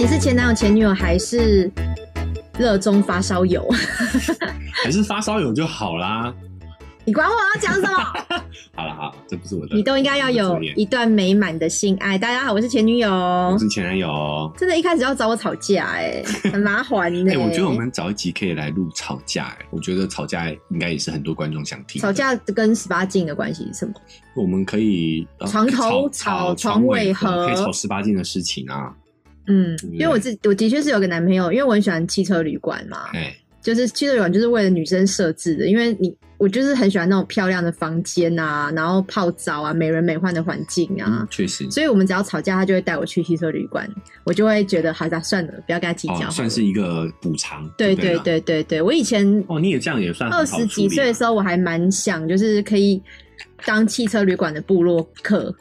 [0.00, 1.70] 你是前男友、前女友还是
[2.58, 3.62] 热衷发烧友？
[4.82, 6.32] 还是发烧友就好啦。
[7.04, 7.98] 你管我要讲什么？
[8.74, 12.16] 好了好，这不是我的，你都应该要有一段美满的性爱。
[12.16, 14.50] 大家好，我是前女友，我是前男友。
[14.56, 17.30] 真的，一开始要找我吵架，哎，很麻烦呢。
[17.34, 22.00] 哎，我觉得我们找一集可以来录吵架，哎，我觉得吵架应该也是很多观众想听。
[22.00, 23.92] 吵架跟十八禁的关系是什么？
[24.34, 28.94] 我们可以床头吵，床尾和，可以吵十八禁的事情啊。
[29.50, 33.08] 嗯，因为我自我的确是有个男朋友，因为我很喜欢汽车旅馆嘛。
[33.12, 33.36] 哎。
[33.62, 41.70] 就是汽车旅馆就是为了女生设置的，因为你我就是很喜欢那种漂亮的房间啊，然后泡澡啊，美轮美奂的环境啊，确实。
[41.70, 43.86] 所以我们只要吵架，他就会带我去汽车旅馆，
[44.24, 47.70] 我就会觉得好的，算了，不要跟他计较，算是一个补偿。
[47.76, 52.98] 对对对对对，我以前哦，你也这样也算二十几岁的时候，我还蛮想就是可以
[53.66, 55.54] 当汽车旅馆的部落客，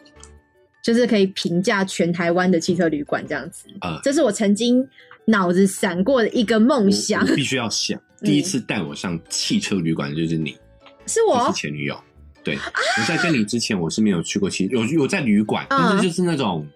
[0.81, 4.87] 就是可以评价全台湾的汽车旅馆这样子啊，这是我曾经。
[5.25, 8.01] 脑子闪过的一个梦想，必须要想。
[8.21, 10.57] 第一次带我上汽车旅馆的就是你，
[11.05, 11.95] 是我是前女友。
[12.43, 16.67] 对，我在跟你之前我是没有去过汽，有有在旅馆，但是就是那种。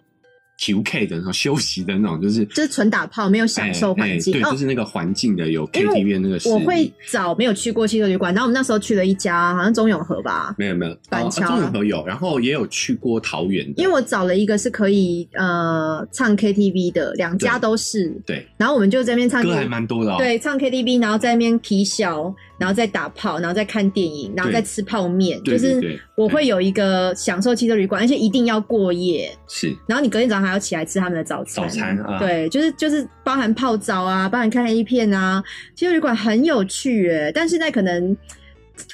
[0.60, 4.34] Q K 的那种休息的那种，就是就是纯打炮，没有享受环境。
[4.34, 6.40] 对，就是那个环境的有 K T V 那个。
[6.50, 10.56] 我会找没有去过汽车旅馆，然后我们那时候去了一家，好像中永和吧。
[10.58, 13.66] 没有没有，板桥中永和有，然后也有去过桃园。
[13.78, 18.10] 因为我找了一个是可以呃唱 K T V 的，两家都是。
[18.26, 18.48] 对。
[18.58, 20.16] 然后我们就在那边唱歌，还蛮多的。
[20.18, 22.34] 对，唱 K T V，然后在那边皮笑。
[22.60, 29.30] 然后再打炮，然后再看电影，然后再吃泡面，就是我会有一个享受汽车旅馆，而且一定要过夜。
[29.50, 31.68] 是，然后你隔天早上还要起来吃他们的早餐。
[31.68, 35.44] 早餐啊，对，就是就是包含泡澡啊，包含看 A 片啊，
[35.76, 38.16] 其实旅馆很有趣诶，但现在可能。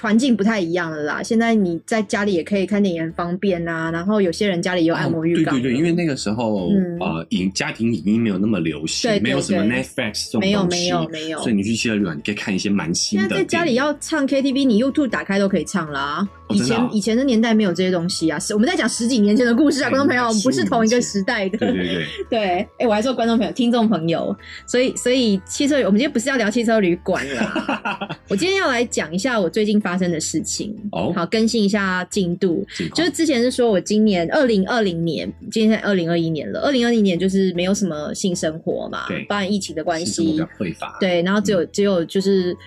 [0.01, 5.55] 环境不太一样了啦，现在你在家里也可以看电影很方便啊，然后有些人家里有按摩浴缸。
[5.55, 13.21] 对对对，因为那个时候呃影家庭影音没有那么流行，没有什么 Netflix 这种没有没有没有，所以你去汽车旅馆你可以看一些蛮新的。
[13.21, 16.27] 现在在家里要唱 KTV，你 YouTube 打开都可以唱啦。
[16.49, 21.57] 以前以前的年代没有这些东西啊，是我们在讲十几年前的故事啊，观众朋友，我们不是同一个时代的。
[21.57, 30.75] 对对对， 对，哎，我还说观众朋友、听众朋友，所以所以汽车，我们今天不是要聊汽车旅馆啦， 我今天要来讲一下我最近发生的事情。
[30.91, 32.65] 哦，好，更新一下进度，
[32.95, 42.57] 就是之前是说我今年二零二零年，今天二零二一年了，二零二零年就是没有什么性生活嘛，对，包含疫情的关系，匮乏，对，然后只有只有就是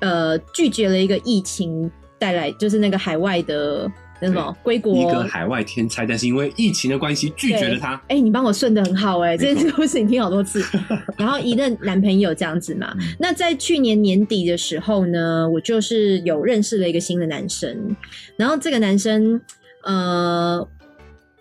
[0.00, 1.90] 呃拒绝了一个疫情。
[2.22, 3.90] 带来就是那个海外的
[4.20, 8.00] 那什么归国一个海外天才，但是因为疫情的关系拒绝了他。
[8.06, 10.64] 哎，你帮我顺的很好哎，这件故事你听好多次。
[11.18, 17.96] 然后一任男朋友这样子嘛，那在去年年底的时候呢，我就是有认识了一个新的男生。
[18.36, 19.40] 然后这个男生，
[19.82, 20.64] 呃，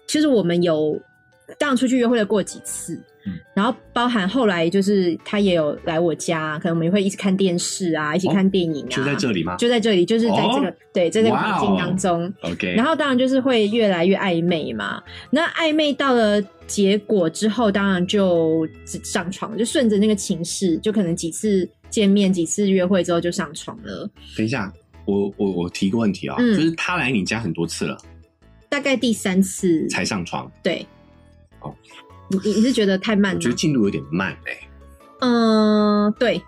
[0.07, 0.99] 其实我们有
[1.59, 2.99] 当然出去约会了过几次。
[3.53, 8.89] 然后包含后来就是他也有来我家，可能我们也会一起看电视啊，一起看电影啊。
[8.89, 9.55] 就在这里吗？
[9.57, 12.33] 就在这里，就是在这个对在这个环境当中。
[12.41, 12.73] OK。
[12.75, 15.01] 然后当然就是会越来越暧昧嘛。
[15.29, 24.09] 那暧昧到了结果之后，当然就上床，就顺着那个情势，就可能几次见面、几次约会之后就上床了。
[24.35, 24.71] 等一下，
[25.05, 27.97] 我我我提个问题啊，就是他来你家很多次了，
[28.69, 30.51] 大概第三次才上床。
[30.63, 30.85] 对。
[31.59, 31.75] 哦。
[32.43, 33.35] 你你是觉得太慢？
[33.35, 34.57] 我觉得进度有点慢哎。
[35.19, 36.41] 嗯，对。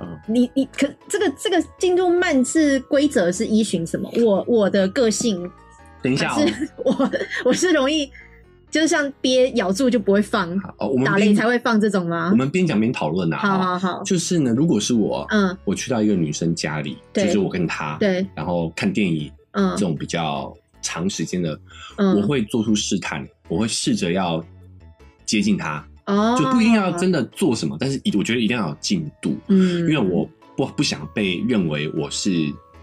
[0.00, 4.10] 嗯，你你可这个这个进度慢是规则是依循什么？
[4.24, 5.48] 我我的个性，
[6.02, 6.36] 等一下，
[6.84, 7.10] 我
[7.44, 8.10] 我是容易
[8.68, 12.30] 就是像憋咬住就不会放哦，我们打雷才会放这种吗？
[12.32, 13.36] 我们边讲边讨论啊。
[13.36, 21.56] 好好好，就是呢，如果是我，嗯，我去到一个女生家里，就是我跟她，对，然后看电影，嗯，这种比较长时间的，
[21.98, 24.44] 嗯，我会做出试探，我会试着要。
[25.32, 25.82] 接近他，
[26.38, 32.28] 就不一定要真的做什么，但是我觉得一定要有进度，嗯，因为我不不想被认为我是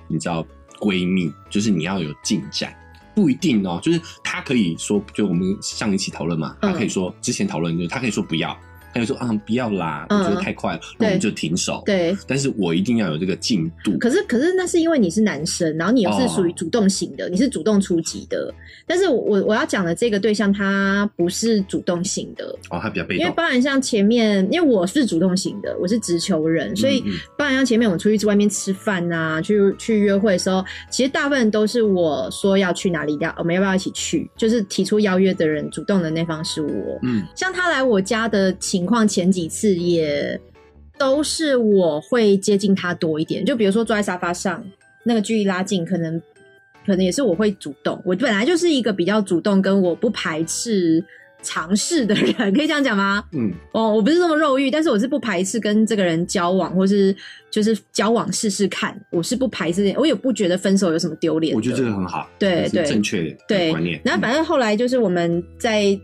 [0.08, 0.44] 你知道
[0.80, 2.76] 闺蜜，就是你要有进展，
[3.14, 8.58] 不一定哦，就是他可以说，就我们上一期讨论嘛，他可以说之前讨论就是他可以说不要。
[8.94, 11.84] 他就说啊，不要啦，我觉得太快了，那我们就停手。
[11.86, 13.98] 对，但是我一定要有这个进度。
[14.00, 18.52] 可是，可是那是因为你是男生，然后你又是属于主动型的，你是主动出击的。
[18.88, 22.46] 但是我我要讲的这个对象，他不是主动型的。
[22.72, 23.22] 哦，他比较被动。
[23.24, 27.04] 因为包含像前面，因为我是主动型的，我是直球人，所以
[27.38, 34.28] 包含像前面我们出去外面吃饭啊，去去约会的时候，其实大部分都是我说要去哪里，要我们要不要一起去？
[34.36, 37.00] 就是提出邀约的人，主动的那方是我。
[37.04, 38.79] 嗯，像他来我家的情。
[38.80, 40.40] 情况前几次也
[40.98, 44.64] 都是我会接近他多一点，就比如说坐在沙发上，
[45.04, 46.18] 那个距离拉近，可能
[46.86, 48.02] 可能也是我会主动。
[48.06, 51.04] 我本来就是一个比较主动，跟我不排斥
[51.44, 53.22] 尝试的人，可以这样讲吗？
[53.34, 57.14] 嗯，哦，我不是这么肉欲，但是我是不排斥跟这个人交往，或是
[57.52, 61.54] 就是交往试试看，我是不排斥，我也不觉得分手有什么丢脸。
[61.54, 64.00] 我觉得这个很好，对对，正确的观念。
[64.06, 66.00] 然后反正后来就是我们在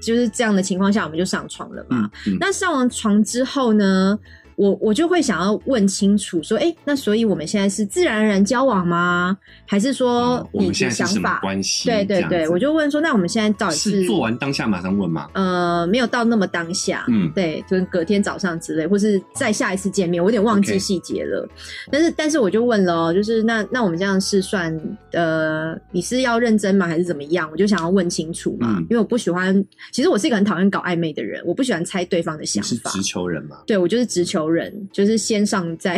[0.00, 2.10] 就是这样的情况下，我们就上床了嘛。
[2.38, 4.18] 那上完床之后呢？
[4.56, 9.36] 我我就会想要问清楚，说，哎，那所以我们现在是自然而然交往吗？
[9.66, 11.38] 还是说你的想法？
[11.40, 11.88] 关系？
[11.88, 15.28] 对对对，我就问说，那我们现在到底是做完当下马上问吗？
[15.32, 21.48] 呃，没有到那么当下，嗯，对，就是隔天早上之类，或是再下一次见面，我有点忘记细节了。
[21.90, 24.78] 但是但是我就问了，就是那那我们这样是算
[25.12, 26.86] 呃，你是要认真吗？
[26.86, 27.48] 还是怎么样？
[27.50, 32.90] 我就想要问清楚嘛，因为我不喜欢，其实我是一个很讨厌搞暧昧的人，我不喜欢猜对方的想法。
[32.90, 33.56] 是直球人嘛？
[33.66, 34.49] 对，我就是直球。
[34.49, 34.49] 人
[34.92, 35.96] 就是先上再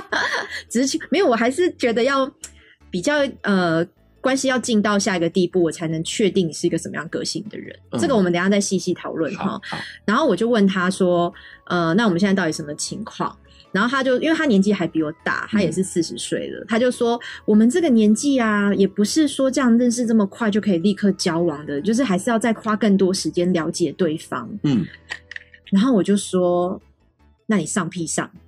[0.68, 2.30] 只是没有，我还是觉得要
[2.90, 3.86] 比较呃
[4.20, 7.76] 关系要进到下一个地步，我才能确定你是一个什么样个性的人。
[8.00, 9.60] 这个我们等下再细细讨论哈。
[10.04, 11.32] 然后我就问他说
[11.66, 13.36] ：“呃，那我们现在到底什么情况？”
[13.70, 24.84] 然后他就因为他年纪还比我大，他也是四十岁了，他就说：“我们这个年纪啊，也不是说这样认识这么快就可以立刻交往的，就是还是要再花更多时间了解对方。”嗯，
[25.70, 26.80] 然后我就说。
[27.46, 28.30] 那你上屁上？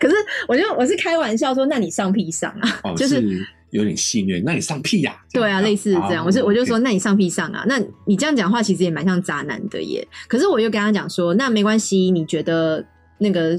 [0.00, 0.14] 可是
[0.46, 2.80] 我就我是开玩笑说，那你上屁上啊？
[2.96, 3.22] 就是
[3.70, 4.42] 有点戏谑。
[4.44, 5.20] 那你上屁呀？
[5.32, 6.24] 对啊，类似这样。
[6.24, 7.64] 我是我就说，那你上屁上啊？
[7.68, 10.06] 那你这样讲话其实也蛮像渣男的耶。
[10.26, 12.84] 可是我又跟他讲说，那没关系，你觉得
[13.18, 13.56] 那个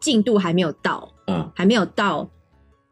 [0.00, 2.28] 进度还没有到，嗯，还没有到。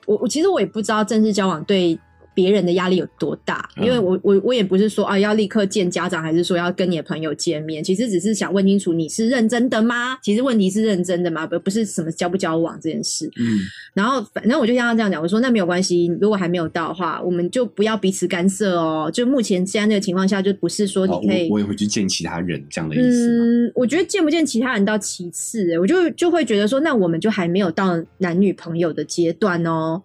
[0.07, 1.99] 我我其实我也不知道正式交往对。
[2.35, 3.69] 别人的压力有多大？
[3.77, 7.83] 因为我我我也不是说啊要立刻见家长，还是说要跟你的朋友见面。
[7.83, 10.19] 其实只是想问清楚你是认真的吗？
[10.23, 11.47] 其实问题是认真的吗？
[11.47, 13.27] 不不是什么交不交往这件事。
[13.39, 13.59] 嗯。
[13.95, 19.11] 然后反正我就像他这样讲，我说那没有关系，如果还没有到的话，我们就不要彼此干涉哦。
[19.13, 23.67] 就目前现在这个情况下，就不是说你可以我也会去见其他人这样的意思。
[23.69, 30.03] 嗯，我觉得见不见其他人到其次，我就就会觉得说，那我们就还没有到男女朋友的阶段哦。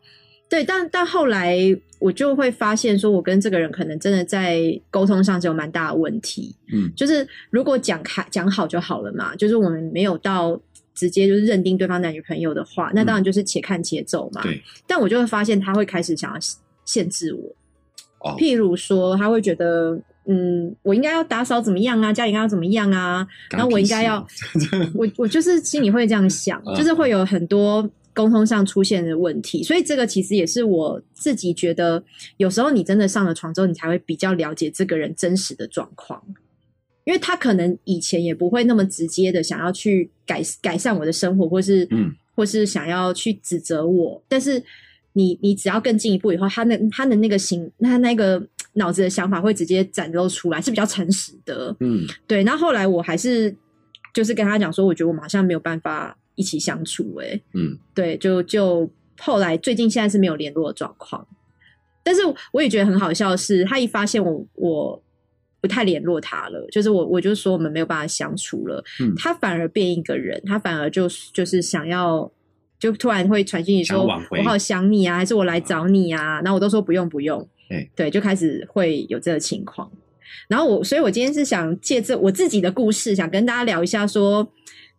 [0.47, 1.77] 对，但但后来。
[1.99, 6.55] 我就会发现，说我跟这个人可能真的在沟通上是有蛮大的问题。
[6.73, 10.59] 嗯，就是如果讲开讲好就好了嘛，就是我们没有到
[10.95, 14.41] 直接就是认定对方男女朋友的话，那当然就是且看且走嘛。
[14.43, 14.61] 对。
[14.87, 16.39] 但我就会发现他会开始想要
[16.85, 17.55] 限制我。
[18.19, 18.35] 哦。
[18.37, 22.13] 譬如说，他会觉得，嗯，我应该要打扫怎么样啊？
[22.13, 23.27] 家里应该要怎么样啊？
[23.51, 24.25] 然后我应该要，
[24.95, 27.89] 我我就是心里会这样想，就是会有很多。
[28.19, 32.03] 沟通上出现的问题，所以这个其实也是我自己觉得，
[32.35, 36.21] 有时候你真的上了床之后，你才会比较了解这个人真实的状况，
[37.05, 44.61] 因为他可能以前也不会那么直接的想要去改改善我的生活，或是嗯，或是想要去指责我，但是
[45.13, 52.43] 你你只要更进一步以后，他那他的那个心，他那个脑子的想法会直接展露出来，是比较诚实的，嗯，对。
[52.43, 53.55] 那后来我还是
[54.13, 56.17] 就是跟他讲说，我觉得我们好像没有办法。
[56.39, 58.89] 一起相处，哎，嗯，对，就就
[59.19, 61.27] 后来最近现在是没有联络的状况，
[62.01, 62.21] 但是
[62.53, 65.03] 我也觉得很好笑的是，他一发现我我
[65.59, 72.31] 不太联络他了，就是我我就说我们没有办法相处了，嗯，他反而变一个人，他反而就就是想要，
[72.79, 77.45] 就突然会传讯息说我好想你啊，还是我来找你啊，然后我都说不用不用，
[77.97, 79.91] 对，就开始会有这个情况，
[80.47, 84.49] 然后我所以我今天是想借这我自己的故事，想跟大家聊一下说。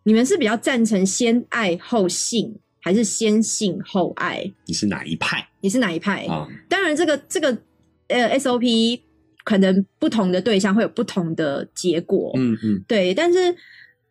[0.03, 4.51] 你们是比较赞成先爱后性，还是先性后爱？
[4.65, 5.47] 你是哪一派？
[5.61, 6.49] 你是哪一派啊？
[6.69, 7.57] 当然，这个这个
[8.09, 9.01] 呃 SOP
[9.45, 12.33] 可能不同的对象会有不同的结果。
[12.37, 13.13] 嗯嗯，对。
[13.13, 13.55] 但是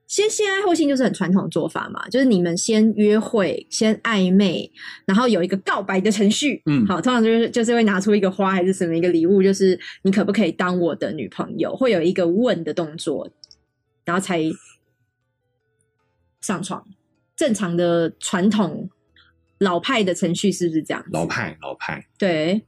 [0.05, 4.71] 先先爱后性就是很传统的做法嘛，就是你们先约会，先暧昧，
[5.05, 6.61] 然后有一个告白的程序。
[6.67, 11.75] 嗯，好，通常就是就是会拿出一个花还是什么一个礼物，就是你可不可以当我的女朋友？
[11.75, 13.27] 会有一个问的动作，
[14.05, 14.39] 然后才。
[16.41, 16.85] 上床，
[17.35, 18.89] 正常的传统
[19.59, 21.03] 老派的程序是不是这样？
[21.11, 22.07] 老派，老派。
[22.17, 22.65] 对，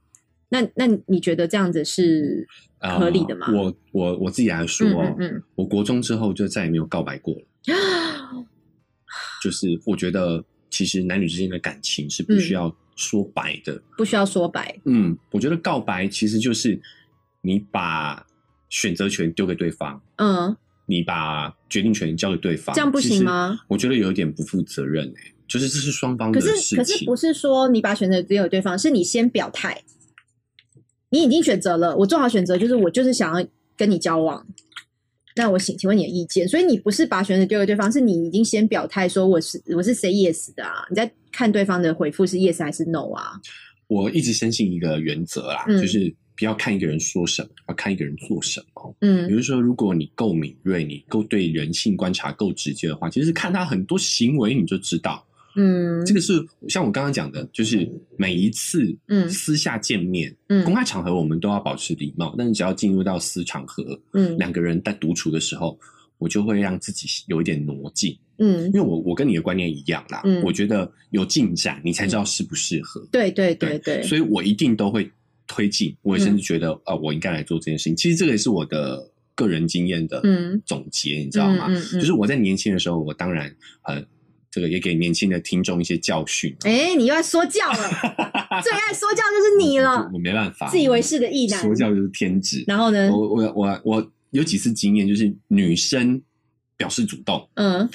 [0.49, 2.47] 那那你觉得这样子是
[2.79, 3.47] 合理的吗？
[3.51, 4.87] 我我我自己来说，
[5.19, 7.41] 嗯，我国中之后就再也没有告白过了。
[9.41, 14.77] 就是我觉得，其实男女之间的感情是不需要说白的，不需要说白。
[14.85, 16.79] 嗯，我觉得告白其实就是
[17.41, 18.25] 你把
[18.69, 20.01] 选择权丢给对方。
[20.17, 20.55] 嗯。
[20.91, 23.57] 你把决定权交给对方，这样不行吗？
[23.69, 26.77] 我觉得有一点不负责任哎，就是这是双方的事情。
[26.77, 29.81] 可是，可是不是说你把选择丢给对方，是你先表态，
[31.09, 34.45] 你已经选择了，我做好选择，就是我就是想要跟你交往。
[35.37, 40.85] 那我请请问你的意见，所以你不是把选择丢给对方，是你已经先表态说我是我是 say yes 的啊？
[40.89, 43.39] 你在看对方的回复是 yes 还是 no 啊？
[43.87, 46.13] 我一直深信一个原则啦，就是。
[46.41, 48.95] 不要看一个人说什么，要看一个人做什么。
[49.01, 55.23] 嗯，比如说，如果你够敏锐，你够对人性观察够直接的话，其实看他很多行为你就知道。
[55.55, 59.29] 嗯，这个是像我刚刚讲的，就是每一次嗯。
[59.29, 60.65] 私下见面，嗯。
[60.65, 64.35] 公开场合我们都要保持礼貌，但是只要进入到私场合，嗯。
[64.39, 65.77] 两个人在独处的时候，
[66.17, 70.41] 我就会让自己有一点挪进，嗯，因为我我跟你的观念一样啦，嗯。
[70.41, 75.07] 我觉得有进展你才知道适不适合，对对对对，所以我一定都会
[75.51, 80.21] 推进，我也甚至觉得啊我应该来做这件事情，其实这个也是我的个人经验的
[80.65, 81.67] 总结，你知道吗？
[81.93, 83.53] 就是我在年轻的时候，我当然
[83.83, 84.01] 呃。
[84.53, 86.53] 这个也给年轻的听众一些教训。
[86.65, 87.89] 哎，你又要说教了，
[88.61, 90.11] 最爱说教就是你了。
[90.13, 92.61] 我没办法，自以为是的意男，说教就是天职。
[92.67, 96.21] 然后呢，我我我我有几次经验，就是女生
[96.75, 97.89] 表示主动，嗯，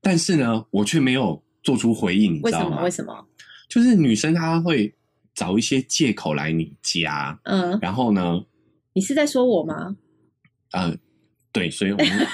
[0.00, 2.82] 但是呢，我却没有做出回应，你知道吗？
[2.82, 3.26] 为什么？
[3.68, 4.90] 就是女生她会
[5.36, 8.42] 找一些借口来你家，嗯，然后呢？
[8.94, 9.94] 你是在说我吗？
[10.72, 10.92] 呃，
[11.52, 12.08] 对，所以我们。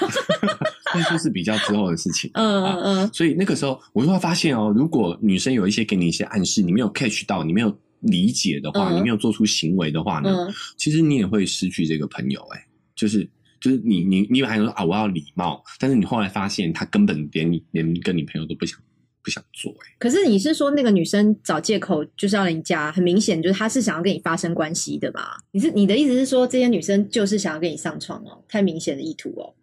[0.94, 12.46] 那就是比较之后的事情，嗯嗯嗯，所以那个时候我就会发现哦，如果女生有一些给你一些暗示，你没有 catch 到，你没有理解的话，你没有做出行为的话呢，其实你也会失去这个朋友。
[12.50, 13.26] 哎，就是
[13.58, 18.78] 就是你你你还说啊，我要礼貌，但是你后来发现他根本连你连跟你朋友都不想
[19.22, 19.72] 不想做。
[19.72, 25.38] 哎，可是你是说那个女生找借口就是要人家，很明显就是她是想要跟你发生关系的吧？
[25.52, 28.42] 你是你的意思是说这些女生就是想要跟你上床哦？
[28.48, 29.54] 太明显的意图哦。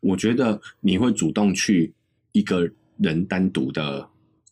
[0.00, 1.92] 我觉得你会主动去
[2.32, 2.68] 一个
[2.98, 4.06] 人单独的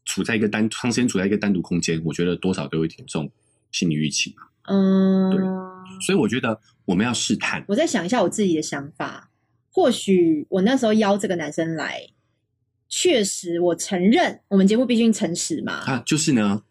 [0.04, 3.30] 处在一个单长时间处在一个单独空间，我觉得多少都有一点这种
[3.70, 4.42] 心理预期嘛。
[4.64, 5.40] 嗯，对，
[6.06, 7.64] 所以我觉得我们要试探。
[7.68, 9.28] 我再想一下我自己的想法，
[9.70, 12.00] 或许我那时候邀这个男生来，
[12.94, 15.72] 确实我承认我们节目必须诚实嘛。
[15.72, 16.62] 啊，就是呢。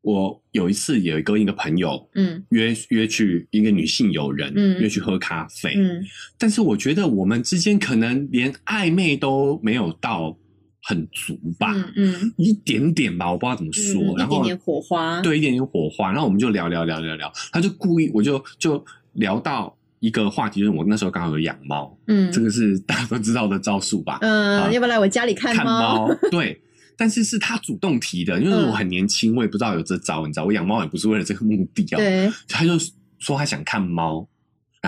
[0.00, 6.02] 我有一次有一个一个朋友，嗯，约约去一个女性友人，嗯，约去喝咖啡，嗯，
[6.38, 10.34] 但是我觉得我们之间可能连暧昧都没有到
[10.82, 18.82] 很足吧，嗯，一点点吧，我不知道怎么说，然后一点点火花，对，一点点火花，然后我们就聊聊聊聊聊，他就故意，我就就
[19.14, 26.08] 聊到一个话题，就是我那时候刚好有养猫，嗯，这个是大家都知道的招数吧，嗯，要不要来我家里看猫？
[26.30, 26.60] 对。
[27.00, 31.96] 但是是他主动提的，因为我很年轻，我也不知道有这招，你知道，我养猫也不是为了这个目的啊。
[31.96, 32.72] 对，他就
[33.20, 34.26] 说他想看猫，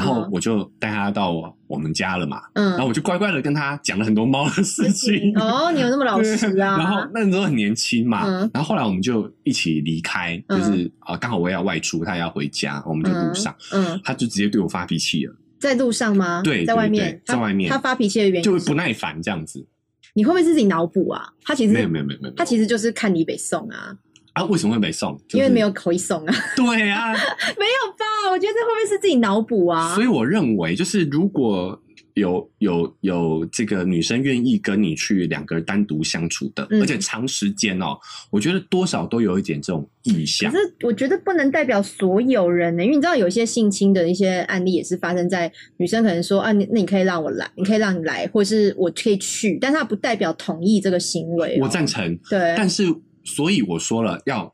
[0.00, 2.42] 然后我就带他到我我们家了嘛。
[2.54, 5.32] 嗯，然后我就乖乖的跟他讲了很多猫的事情。
[5.38, 6.78] 哦，你有那么老实啊？
[6.78, 15.34] 然后那时候很年轻嘛，嗯然后后来我们就一起离开，就是啊，刚好我也要外出，他也要回家，我们就路上，嗯，他就直接对我发脾气了。
[15.58, 16.40] 在路上吗？
[16.42, 19.66] 对，在外面，在外面，他发脾气的原因就不耐烦这样子。
[20.14, 21.22] 你会不会自己脑补啊？
[21.44, 23.94] 他其实没有没有没有没有，他其实就是看你北宋啊
[24.32, 24.44] 啊！
[24.44, 25.20] 为什么会北宋？
[25.32, 26.34] 因为没有可以送啊！
[26.56, 27.12] 对啊，
[27.58, 27.89] 没有吧？
[28.30, 29.94] 我觉得会不会是自己脑补啊？
[29.94, 31.80] 所以我认为，就是如果。
[32.14, 37.96] 有有有这个女生愿意跟你去两个人单独相处的，而且长时间哦，
[38.30, 40.50] 我觉得多少都有一点这种意向。
[40.50, 51.58] 可是我觉得不能代表所有人呢，因为你知道有些性侵的一些案例也是发生在女生可能说啊，你那你可以让我来，你可以让你来，或是我可以去，但他不代表同意这个行为。
[51.62, 52.84] 我赞成，对，但是
[53.24, 54.52] 所以我说了要。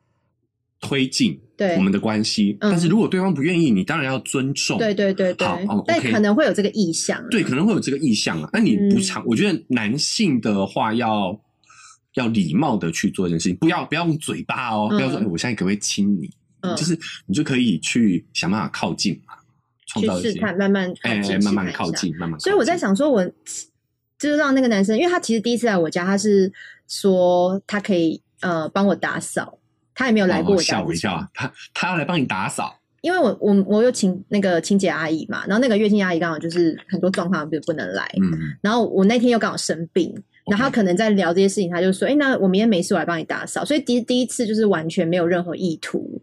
[0.78, 1.40] 推进
[1.76, 4.76] 我们的关系，但是如果对方不愿意，你当然要尊重。
[4.78, 7.26] 对对对对，好，但可能会有这个意向。
[7.30, 8.50] 对，可能会有这个意向啊。
[8.52, 11.40] 那你不常，我觉得男性的话要
[12.14, 16.28] 要礼貌的去做这件事情，不要不要用嘴巴哦，不要说我现在可不可以亲你，
[16.76, 19.34] 就是你就可以去想办法靠近嘛，
[19.86, 22.38] 去试探，慢慢哎慢慢靠近，慢慢。
[22.38, 23.25] 所以我在想说，我
[24.18, 26.52] 就是让那个男生，因为他其实第一次来我家，他是
[26.86, 29.58] 说他可以呃帮我打扫。
[29.96, 31.28] 他也没有来过我家，吓我一跳。
[31.34, 40.14] 他他要来帮你打扫，因为我我我有请那个清洁阿姨嘛，然后那个月经阿姨刚好就是很多状况，比如不能来，嗯，然后我那天又刚好生病，
[40.50, 43.64] 然后可能在聊这些事情，他就说，哎，那我明天没事，我来帮你打扫。
[43.64, 46.20] 所以第第一次就是完全没有任何意图。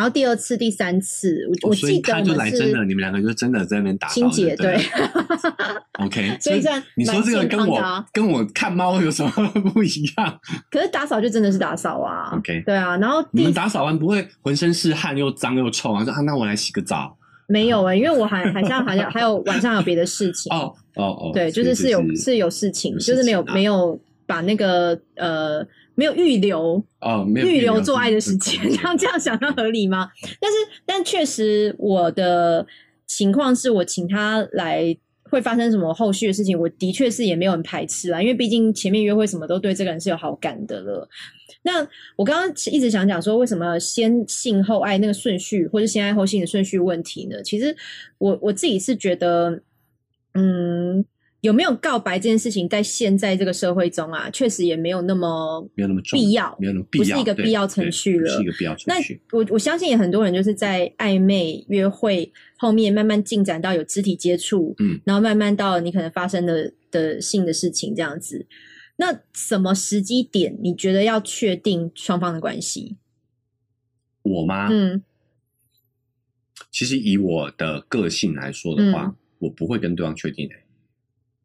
[0.00, 4.80] 然后第二次、第三次，我我记得他就来真的，你们两个就真的在那边打清洁，对。
[6.00, 9.30] OK，所以这你说这个跟我跟我看猫有什么
[9.74, 10.40] 不一样？
[10.70, 12.32] 可是打扫就真的是打扫啊。
[12.34, 12.96] OK，对啊。
[12.96, 16.02] 然后你们打扫完不会浑身是汗又脏又臭啊？
[16.02, 17.14] 说啊，那我来洗个澡。
[17.46, 20.50] 没有哎，因为我还好像好像还有晚上有别的事情。
[20.50, 25.62] 哦哦哦，对，就是是有是有事情，就是没有没有把那个呃。
[25.94, 30.08] 没有预留哦，预留做爱的时间，这样这样想要合理吗？
[30.40, 30.56] 但是，
[30.86, 32.66] 但确实，我的
[33.06, 41.08] 情况是我请他来会发生什么后续的事情，我的确是也没有很排斥啦，因为毕竟前面约会什么都对这个人是有好感的了。
[41.62, 47.42] 那我刚刚一直想讲说，为什么先性后爱那个顺序，或是先爱后性的顺序问题呢？
[47.42, 47.76] 其实
[48.18, 49.60] 我我自己是觉得，
[50.34, 51.04] 嗯。
[51.42, 59.20] 有没有告白这件事情，在现在这个社会中啊，确实也没有那么没有那么必要，没有那么必要，不是一个必要程序了，是一个必要程序。
[59.30, 68.46] 那我我相信也很多人就是在暧昧约会后面慢慢进展到有肢体接触，嗯，然后慢慢到你可能发生的的性的事情这样子。
[68.96, 72.98] 那什么时机点你觉得要确定双方的关系？
[74.22, 74.68] 我吗？
[74.70, 75.02] 嗯，
[76.70, 80.54] 其实以我的个性来说的话，我不会跟对方确定的。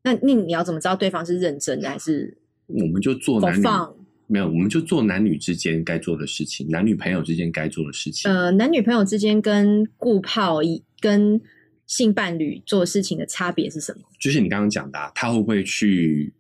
[0.06, 2.38] 那那你要怎么知道对方是认真的还是？
[2.68, 3.64] 我们就做男女
[4.28, 8.32] 没有，我们就做男女之间该做的事情，男女朋友之间该做的事情。
[8.32, 11.42] 呃，男女朋友之间跟顾炮一跟
[11.88, 14.04] 性伴侣做事情的差别是什么？
[14.20, 16.34] 就是你刚刚讲的，他会不会去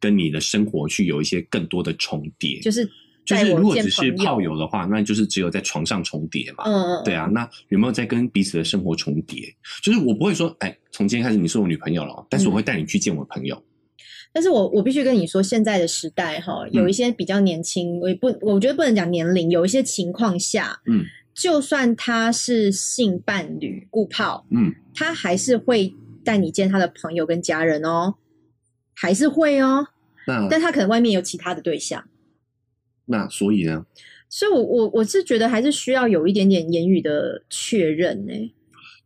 [0.00, 2.60] 跟你的生活去有一些更多的重叠？
[2.60, 2.88] 就是。
[3.24, 6.64] 就是如果只是炮友的话，那就是只有在床上重叠嘛。
[6.64, 7.04] 嗯嗯。
[7.04, 9.54] 对啊，那有没有在跟彼此的生活重叠？
[9.82, 13.62] 就是我不会说，哎，从今天开始你是我女朋友了，但是我会带你去见我朋友。
[14.32, 28.16] 但是我我必须跟你说，现在的时代哈，有一些比较年轻，我也不，我觉得不能讲年龄，有一些情况下，嗯，就算他是性伴侣、顾炮，嗯，他还是会带你见他的朋友跟家人哦，
[28.94, 29.86] 还是会哦。
[30.26, 32.04] 那但他可能外面有其他的对象。
[33.06, 33.84] 那所以呢？
[34.28, 38.32] 所以，我我我是觉得还是需要有一点点言语的确认呢。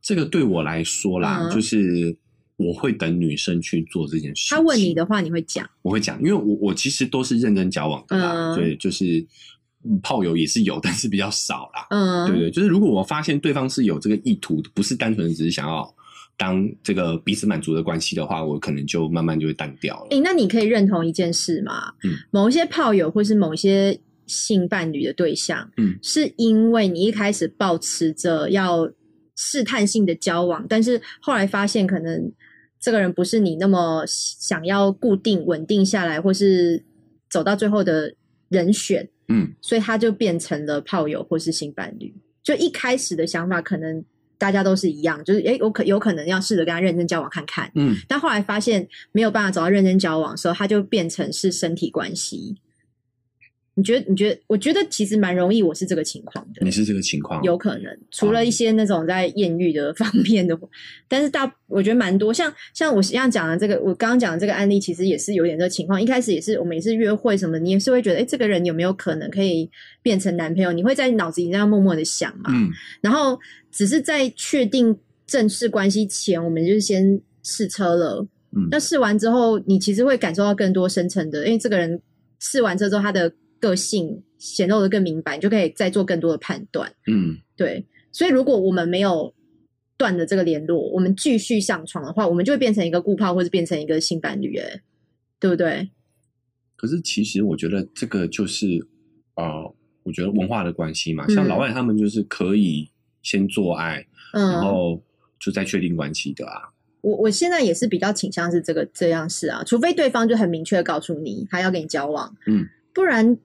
[0.01, 2.17] 这个对我来说啦，就是
[2.57, 4.49] 我会等女生去做这件事。
[4.49, 5.69] 她问你的话，你会讲？
[5.83, 8.55] 我会讲，因为我我其实都是认真交往的啦。
[8.57, 9.27] 对，就是
[10.03, 11.87] 炮友也是有，但是比较少啦。
[11.91, 15.95] 嗯，对对，就是如果我发现对方是有这个意图，不是单纯的只是想要
[16.39, 20.07] 当这个彼此满足的关系的话，我可能就慢慢就会淡掉了。
[20.13, 21.93] 哎，那你可以认同一件事吗？
[22.05, 24.01] 嗯，某一些炮友或是某一些。
[24.31, 28.87] 性伴侣的对象，嗯，是因为你一开始保持着要
[29.35, 32.31] 试探性的交往，但是后来发现可能
[32.79, 36.85] 这个人不是你那么想要固定稳定下来，或是
[37.31, 38.15] 走到最后的
[38.51, 42.15] 人选，嗯，所以他就变成了炮友或是性伴侣。
[42.43, 44.05] 就一开始的想法可能
[44.39, 52.57] 大家都是一样，就是诶，有可有可能要试着跟他认真交往看看，嗯，但后来发现没有办法找到认真交往的时候，他就变成是身体关系。
[53.79, 54.05] 你觉得？
[54.09, 54.41] 你觉得？
[54.49, 56.65] 我觉得其实蛮容易，我是这个情况的。
[56.65, 57.97] 你是这个情况，有可能。
[58.11, 60.59] 除了一些那种在艳遇的 方面的，
[61.07, 62.35] 但是大我觉得蛮多。
[62.35, 66.03] 像像我现在讲的这个，我刚刚讲的这个案例，其实也是有点这个情况。
[66.03, 69.71] 一开始也是我们也是约会什么，你也是会觉得，哎，这个人有没有可能可以
[70.03, 70.73] 变成男朋友？
[70.73, 72.51] 你会在脑子里这样默默的想嘛？
[72.53, 72.69] 嗯。
[73.01, 73.39] 然后
[73.71, 78.27] 只是在确定正式关系前，我们就先试车了。
[78.57, 78.67] 嗯。
[78.73, 82.03] 那试完之后，你其实会感受到更多深层的，因为这个人
[82.41, 83.33] 试完车之后，他的。
[83.61, 86.93] 个性显露的更明白，你就可以再做更多的判断。
[87.07, 87.87] 嗯，对。
[88.11, 89.35] 所以如果我们没有
[89.97, 94.81] 断的这个联络，我们继续上床的话，我们就会变成一个固炮，或者变成一个性伴侣，哎，
[95.39, 95.91] 对不对？
[96.75, 98.67] 可是其实我觉得这个就是
[99.35, 99.65] 啊，
[100.05, 101.29] 我觉得文化的关系嘛。
[101.29, 102.89] 像老外他们就是可以
[103.23, 105.03] 先做爱，然后
[105.39, 106.71] 就再确定关系的啊。
[107.03, 113.37] 我我现在也是比较倾向是这个这样事啊，除非对方就很明确告诉你他要跟你交往，嗯，不然。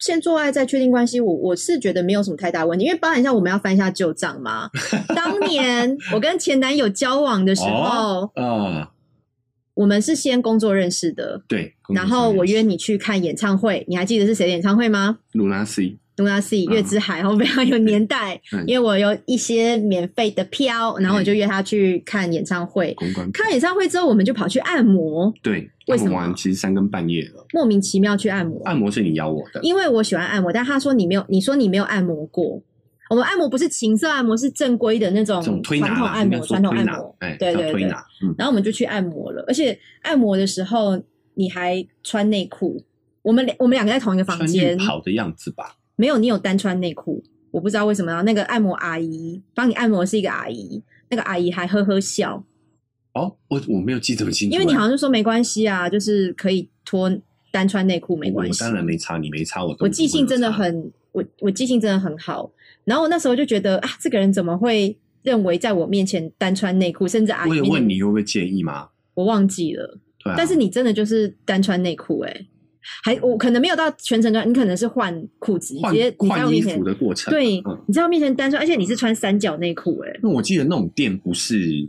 [0.00, 4.68] 先做爱再确定关系，我我是觉得没有什么太大问题，因为包含一下我们要翻一下旧账嘛。
[5.14, 8.90] 当年我跟前男友交往的时候，啊，
[9.74, 11.74] 我们是先工作认识的，对。
[11.94, 15.98] 然后我约你去看演唱会，你还记得是谁的演唱会吗？Luna C。
[16.20, 22.94] 东亚 C 月之海，然后非常有年代，因为我有一些免费的票，然后我就约他去看演唱会。
[23.32, 25.32] 看演唱会之后，我们就跑去按摩。
[25.42, 26.34] 对，为什么？
[26.36, 28.60] 其实三更半夜了，莫名其妙去按摩。
[28.64, 32.62] 按摩是你邀我的，因为我喜欢按摩，但他说你没有，你说你没有按摩过。
[33.08, 37.16] 我们按摩不是情色按摩，是正规的那种传统按摩，传统按摩。
[37.20, 37.80] 哎，对对对。
[38.36, 41.02] 然后我们就去按摩了，而且按摩的时候
[41.34, 42.84] 你还穿内裤。
[43.22, 45.76] 我们两我们两个在同一个房间，好的样子吧。
[46.00, 48.22] 没有，你有单穿内裤，我不知道为什么。
[48.22, 52.42] 那个按摩阿姨帮你按摩是一个阿姨，那个阿姨还呵呵笑。
[53.12, 57.12] 哦，我我没有记得清楚，因为你好像说没关系啊，就是可以脱
[57.52, 58.64] 单穿内裤没关系。
[58.64, 62.50] 我当然没擦，你没擦，我我记性真的很，我我记性真的很好。
[62.84, 67.50] 然后我那时候就觉得啊，这个人怎么会认为在我面前单穿内裤，甚至阿姨。
[67.50, 68.88] 我也问你会不会介意吗？
[69.12, 69.98] 我忘记了，
[70.34, 72.46] 但是你真的就是单穿内裤哎。
[73.02, 77.30] 还我可能没有到全程穿，你可能是换裤子，直接换衣服的过程。
[77.30, 80.18] 对，你在我面前单穿，而且你是穿三角内裤，哎。
[80.22, 81.88] 那我记得那种店不是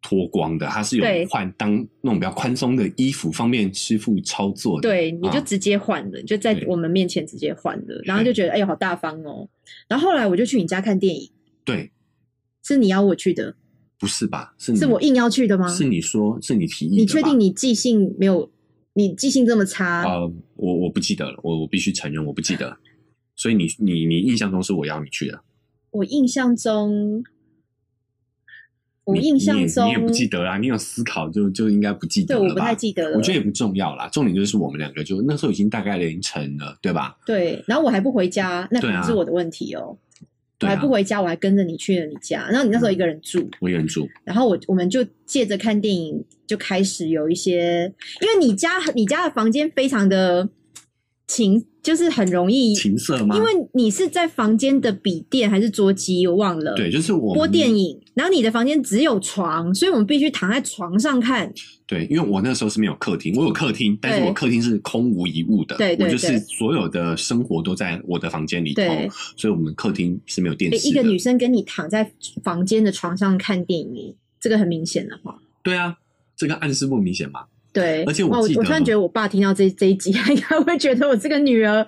[0.00, 4.80] 脱光的，它是有换当那种比较宽松的衣服，方便师傅操作。
[4.80, 9.48] 对，你就直接换的，就在我们面前直接换了，然后就觉得哎呦好大方哦。
[9.88, 11.30] 然后后来我就去你家看电影，
[11.64, 11.90] 对，
[12.62, 13.54] 是你邀我去的，
[13.98, 14.54] 不是吧？
[14.58, 15.68] 是是我硬要去的吗？
[15.68, 16.96] 是你说，是你提议。
[16.96, 18.50] 你确定你记性没有？
[18.94, 20.02] 你记性这么差？
[20.04, 22.76] 呃，我我不记得了，我我必须承认我不记得。
[23.34, 25.40] 所以你你你印象中是我邀你去的？
[25.90, 27.24] 我印象中。
[29.04, 32.48] 我印象中你也不记得啦，你有思考就就应该不记得了吧？
[32.50, 33.16] 我不太记得了。
[33.16, 37.18] 我觉得也不重要啦，重点就是我们两个就那时候已经大概凌晨了，对吧？
[37.26, 39.98] 对，然后我还不回家，那可能是我的问题哦。
[40.62, 50.48] 我还不回家，我还跟着你去了你家，然后你那时候一个人住，我一个人住，然后我我们就借着看电影就开始有一些，因为你家你家的房间非常的
[51.26, 51.66] 情。
[51.82, 53.36] 就是很容易情色吗？
[53.36, 56.72] 因为你是在房间的笔电还是桌机，我忘了。
[56.76, 61.52] 对，就是我播电影，然后你的房间只有床，所以我们必须躺在床上看。
[61.84, 65.76] 对，因为我那时候是没有客厅，我有客厅，但是我客厅是空无一物的。
[65.76, 68.84] 对对对，我就是所有的生活都在我的房间里头，
[69.36, 70.88] 所以我们客厅是没有电视。
[70.88, 72.08] 一个女生跟你躺在
[72.44, 75.36] 房间的床上看电影，这个很明显的话。
[75.64, 75.96] 对啊，
[76.36, 77.40] 这个暗示不明显吗？
[77.72, 81.86] 对，而且我我突然觉得我爸听到这这一集， 应该会觉得我这个女儿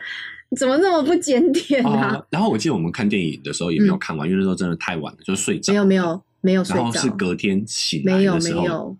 [0.57, 2.25] 怎么那么不检点啊？
[2.31, 5.73] 然后我记得我们看电影的时候也没有看完，因为那时候真的太晚了，就睡着。
[5.73, 8.99] 没有没有没有睡着，然后是隔天醒来的时候，没有没有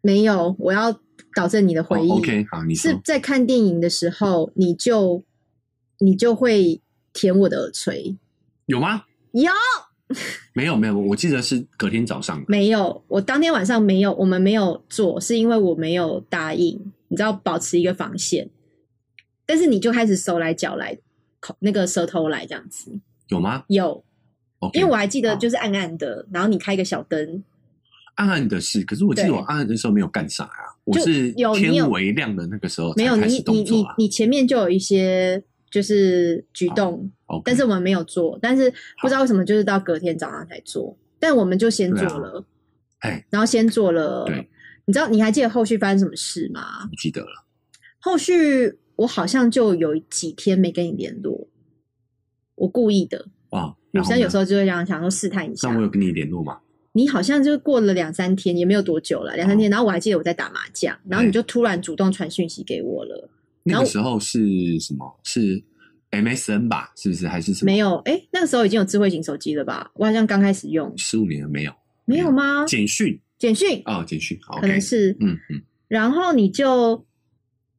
[0.00, 0.92] 没有，我要
[1.34, 2.10] 导正你的回忆。
[2.10, 5.24] OK，好，你是在看电影的时候，你就
[5.98, 6.80] 你就会
[7.12, 8.16] 舔我的耳垂，
[8.66, 9.04] 有吗？
[9.32, 9.50] 有。
[10.54, 12.44] 没有没有，我记得是隔天早上。
[12.46, 18.50] 没有，我当天晚上没有，我们没有做，是因为我没有答应，你知道，保持一个防线。
[19.46, 20.98] 但是你就开始手来脚来，
[21.40, 22.92] 口那个舌头来这样子，
[23.28, 23.64] 有吗？
[23.68, 24.04] 有，
[24.74, 27.42] 因为我还记得就是暗暗的，然后你开个小灯，
[28.16, 35.42] 暗暗的是，可是我记得我暗暗的时候没有干啥呀，我是天微亮的那个时候没有你你你你前面就有一些。
[35.72, 37.10] 就是举动，
[37.44, 42.44] 但是我们没有做，但是不知道为什么，就是到隔天早上才做，但我们就先做了，
[42.98, 44.48] 哎，然后先做了，对，
[44.86, 46.86] 你知道你还记得后续发生什么事吗？
[46.90, 47.44] 不记得了，
[48.00, 51.48] 后续我好像就有几天没跟你联络，
[52.56, 56.58] 我故意的，哇，女生有时候就会这样想说试探一下，那我有跟你联络吗？
[56.94, 63.30] 你好像就过了两三天，也没有多久了，两三天，然后我还记得我在打麻将，然后你就突然主动传讯息给我了。
[63.62, 65.18] 那个时候是什么？
[65.24, 65.62] 是
[66.12, 66.92] MSN 吧？
[66.96, 67.26] 是不是？
[67.26, 67.72] 还是什么？
[67.72, 69.90] 没有，哎，那个时候已经有智慧型手机了吧？
[69.94, 71.72] 我好像刚开始用，十五年了没有？
[72.04, 72.64] 没有吗？
[72.66, 75.60] 简讯，简讯哦，简讯，可能是，嗯嗯。
[75.88, 77.04] 然后你就。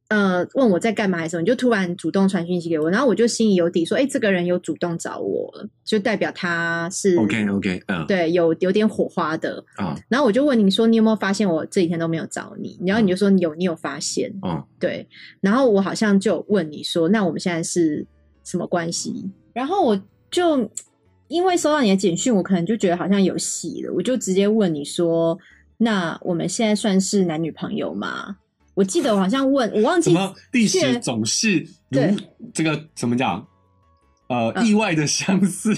[0.08, 9.96] 呃，问我在干嘛的时候，你就突然主动传讯息给我，然后我就心里有底，说，哎，这个人有主动找我了，就代表他是 OK OK，嗯，对，有有点火花的啊。
[10.08, 12.78] 然后我就问你说，你有没有发现我这几天都没有找你？
[12.86, 15.08] 然后你就说有，你有发现，嗯，对。
[15.40, 18.06] 然后我好像就问你说，那我们现在是
[18.44, 19.30] 什么关系？
[19.52, 20.70] 然后我就
[21.28, 25.36] 因为收到你的简讯，我可能就觉得好像有戏了，我就直接问你说，
[25.78, 28.36] 那我们现在算是男女朋友吗？
[28.74, 32.00] 我记得我好像问我忘记什么历史总是如
[32.52, 33.46] 这个怎么讲？
[34.28, 35.72] 呃，意外的相似。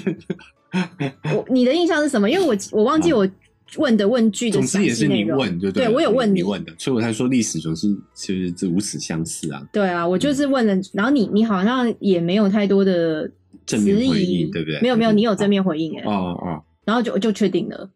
[1.34, 2.30] 我你的印象是什么？
[2.30, 3.28] 因为我我忘记我
[3.76, 9.62] 问的问句的总之也是你问，就对我有问你问的，所以我才说历史总是其实是如此相似啊。
[9.72, 13.30] 对啊，我就是问了，然后你你好像也没有太多的
[13.66, 14.80] 正面回应，对不对？
[14.80, 16.04] 没有没有，你有正面回应哎。
[16.04, 17.90] 哦哦，然后就就确定了，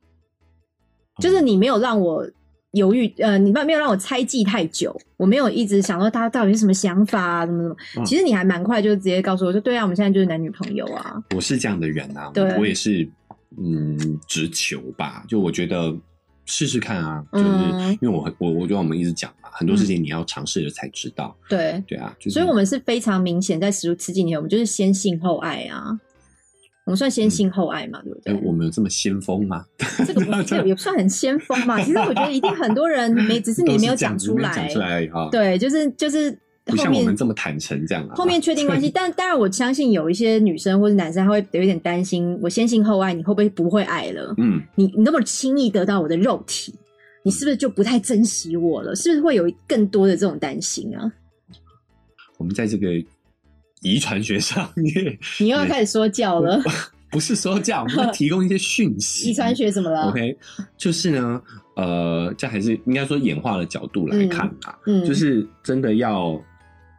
[1.20, 2.28] 就是你没有让我。
[2.74, 8.06] 犹豫，呃，你没没有让我猜忌太久，我没有一直想说他到底是什么想法啊，怎么怎么。
[8.06, 11.20] 其实你还蛮快就直接告诉我说，对啊，我们现在就是男女朋友啊。
[11.34, 13.08] 我是这样的人啊，对，我也是，
[13.58, 15.24] 嗯，直球吧。
[15.28, 15.96] 就我觉得
[16.46, 21.36] 试试看啊，就是因为我我我觉得我们一直讲嘛，很多事情你要尝试了才知道。
[21.48, 25.98] 对对啊，所以我们是非常明显在十十几年，我们就是先性后爱啊。
[26.86, 28.34] 我们算先性后爱嘛，对不对？
[28.42, 29.64] 我们有这么先锋吗？
[30.04, 31.80] 这个不是 也不算很先锋嘛。
[31.80, 34.50] 其实我觉得一定很多人没，只是你没有讲出来。
[34.56, 35.28] 讲出来哈。
[35.30, 36.36] 对，就是就是
[36.70, 38.08] 不像我们这么坦诚这样。
[38.10, 44.34] 后面确定关系，但当然我相信有一些女生或者男生他会有一点担心：我先性后爱，你会不会不会爱了？
[44.38, 46.74] 嗯，你你那么轻易得到我的肉体，
[47.22, 48.94] 你是不是就不太珍惜我了？
[48.96, 51.12] 是不是会有更多的这种担心啊？
[52.38, 52.88] 我们在这个
[53.82, 56.62] 遗传学上面， 你又要开始说教了。
[57.10, 59.30] 不是说这样，我们提供一些讯息。
[59.30, 60.38] 遗传学怎么了？OK，
[60.76, 61.42] 就是呢，
[61.74, 66.40] 呃，这还是应该说演化的角度来看啊，嗯，就是真的要，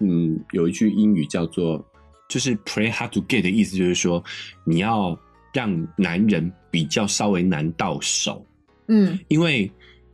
[0.01, 1.85] 嗯，有一句英语叫做，
[2.27, 4.23] 就是 “pray hard to get” 的意思，就是说
[4.65, 5.17] 你要
[5.53, 8.45] 让男人比较稍微难到手，
[8.87, 9.71] 嗯，因为。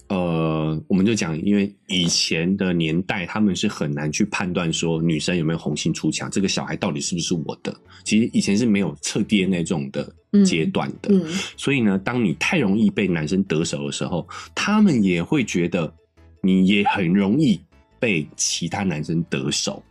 [0.10, 7.78] 呃，我们就讲，因为以前的年代，他们是很难去判断说女生有没有红杏出墙，这个小孩到底是不是我的。
[8.06, 10.10] 其实以前是没有测 DNA 这种的
[10.45, 11.13] 阶段的，
[11.58, 15.93] 所以呢，当你太容易被男生得手的时候，他们也会觉得
[16.41, 17.60] 你也很容易
[18.00, 19.82] 被其他男生得手。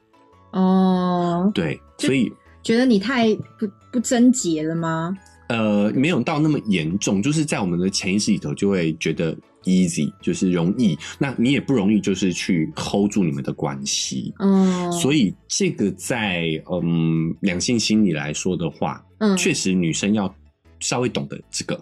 [0.52, 5.16] 哦，对，所以觉得你太不不贞洁了吗？
[5.48, 9.36] 呃，没有到那么严重，就是在我们的潜意识里头就会觉得。
[9.66, 14.32] easy 就是容易，那你也不容易，就是去 hold 住你们的关系。
[14.38, 20.32] 嗯，所以这个在嗯两性心理来说的话，嗯，确实女生要
[20.78, 21.80] 稍微懂得这个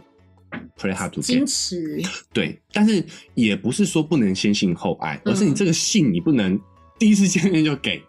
[0.78, 2.02] play hard to get，矜持。
[2.32, 6.58] 对，但是也不是说不能先性后爱，而是你这个性你不能
[6.98, 8.02] 第一次见面就给。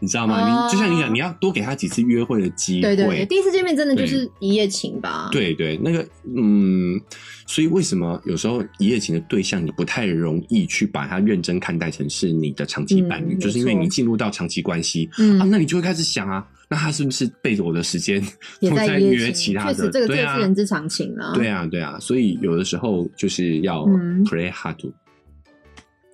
[0.00, 0.66] 你知道吗？
[0.66, 2.94] 你就像你讲，你要多给他几次约会的机会。
[2.94, 5.30] 对对，第一次见面真的就是一夜情吧？
[5.32, 7.00] 对对，那个嗯，
[7.46, 13.38] 所以为什么有时候一夜情的对象你不太容易去把他认真看待成是你的长期伴侣？
[13.38, 15.08] 就是因为你进入到长期关系
[15.40, 18.20] 啊，那你就会开始想啊，那他是不是背着我的时间
[18.58, 19.74] 也在约其他的？
[19.74, 21.32] 确实，这个这是人之常情啊。
[21.32, 23.84] 对啊，对啊，所以有的时候就是要
[24.24, 24.92] play hard to。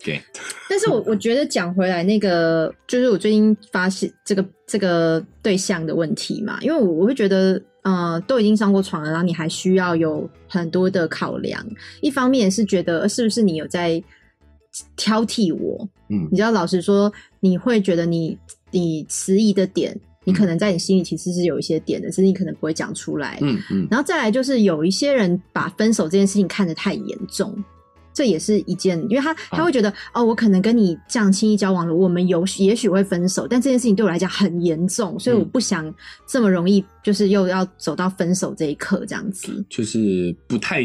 [0.04, 0.20] 对，
[0.68, 11.64] 但是我我觉得讲回来，那个就是我最近发现这个这个对象的问题嘛，因为我我会觉得，呃，都已经上过床了，然后你还需要有很多的考量。
[12.02, 14.02] 一方面是觉得是不是你有在
[14.96, 18.38] 挑剔我，嗯，你知道，老实说，你会觉得你
[18.70, 19.98] 你迟疑的点，
[20.30, 23.88] 你可能在你心里其实是有一些点的，只是你可能不会讲出来，嗯嗯。
[23.90, 27.52] 然后再来就是有一些人把分手这件事情看得太严重。
[28.12, 35.94] 这也是一件，因为他他会觉得哦，我可能跟你这样轻易交往了，我们有也许会分手，但这件事情对我来讲很严重，所以我不想
[36.26, 40.82] 这么容易，就是又要走到分手这一刻这样子，就是不太。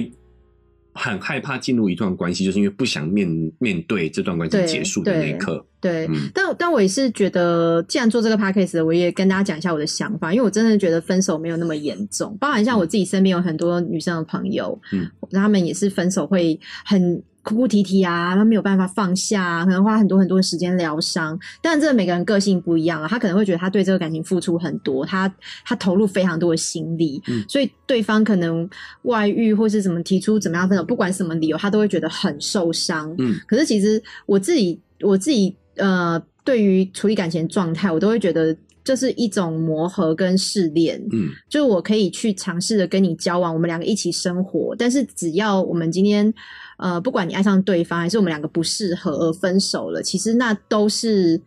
[0.96, 3.28] 很害怕进入一段关系，就是因为不想面
[3.60, 5.64] 面对这段关系结束的那一刻。
[5.80, 12.36] 对，但但我也是觉得，既然做这个 podcast，我也跟大家讲一下我的想法，因为我真的觉得分手没有那么严重。
[12.40, 17.22] 包含像我自己身边有很多女生的朋友，嗯，他们也是分手会很。
[17.46, 21.40] 哭哭啼啼啊，他没有办法放下，可能花很多很多时间疗伤。
[21.62, 25.32] 但这每个人个性不一样啊，他可能会觉得他对这个感情付出很多，他
[25.64, 28.68] 他投入非常多的心力，所以对方可能
[29.04, 33.14] 外遇或是怎么提出怎么样分手，不管什么理由，他都会觉得很受伤。
[33.20, 40.98] 嗯，可是其实我自己我自己呃，对于处理感情状态，我都会觉得这是一种磨合跟试炼。
[41.12, 46.34] 嗯，就是我可以去尝试着跟你交往，我们两个一起生活，但是只要我们今天。
[46.78, 51.42] 呃，不管你爱上对方，还是我们两个不适合而分手了，其实那都是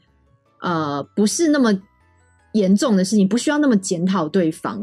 [0.63, 1.71] 呃不是那么
[2.55, 4.83] 严重的事情，不需要那么检讨对方，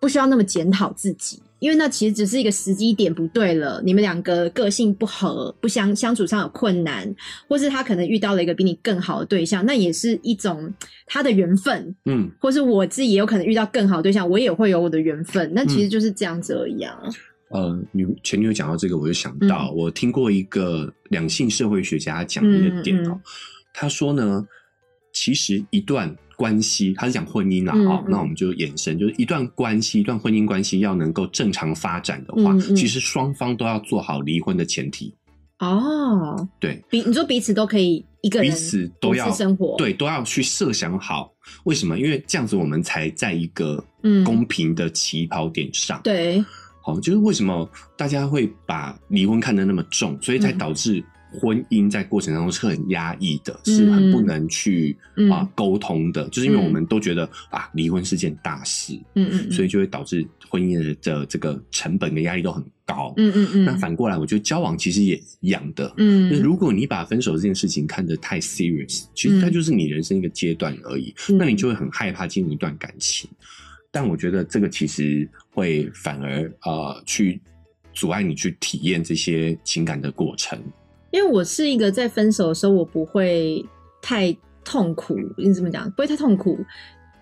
[0.00, 7.10] 不需要那么检讨自己，因为那其实只是一个时机点不对了，你们两个个性不合，不相相处上有困难，
[7.48, 10.70] 或是他可能遇到了一个比你更好的对象，那也是一种
[11.06, 16.98] 他的缘分，嗯，或是我自己也有可能遇到更好的对象，我也会有我的缘分，那其实就是这样子而已啊。
[17.48, 23.18] 呃，女前女友讲到这个，我就想到我听过一个两性社会学家讲一个点哦。
[23.72, 24.46] 他说呢，
[25.14, 35.14] 其实一段关系，他是讲婚姻啊，哦，那我们就延伸，就是一段关系，一段婚姻关系要能够正常发展的话，其实双方都要做好离婚的前提。
[35.58, 41.32] 哦，对，彼你说彼此都可以一个人彼此都要生活，对，都要去设想好
[41.64, 41.98] 为什么？
[41.98, 43.82] 因为这样子我们才在一个
[44.24, 46.00] 公平的起跑点上。
[46.02, 46.44] 对。
[46.86, 47.66] 好，就是为什么
[47.96, 51.02] 大家会把离婚看得那么重，所以才导致
[51.38, 54.96] 婚姻在过程当中是很压抑的，是很不能去
[55.30, 56.28] 啊沟通的。
[56.28, 63.64] 就是因为我们都觉得啊，离婚是件大事，嗯嗯，所以就会导致婚姻的这个成本跟压力都很高，嗯嗯嗯。
[63.64, 73.28] 那反过来，我觉得交往其实也一样的，嗯，如果你把分手这件事情看得太 serious，其实它就是你人生一个阶段而已，那你就会很害怕进入一段感情。
[73.90, 77.40] 但我觉得这个其实会反而呃去
[77.92, 80.58] 阻碍你去体验这些情感的过程。
[81.14, 83.64] 因为我是一个在分手的时候我不会
[84.02, 85.88] 太痛苦，你怎么讲？
[85.92, 86.58] 不会太痛苦，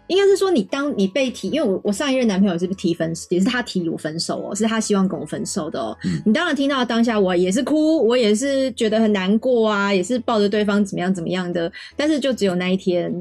[0.07, 5.94] 应该是说你当你被提，因为我我上一任男朋友是不是提分，也是他提我分手哦，是他希望跟我分手的哦。
[6.24, 13.12] 你当然听到当下我也是哭，我也是觉得很难过啊，也是抱着对方怎么样怎么样的，但是就只有那一天。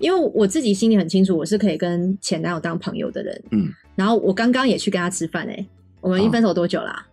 [0.00, 3.42] 因为我自己心里很清楚，我是可以跟前男友当朋友的人。
[3.52, 5.66] 嗯，然后我刚刚也去跟他吃饭哎，
[6.02, 7.06] 我们一分手多久啦？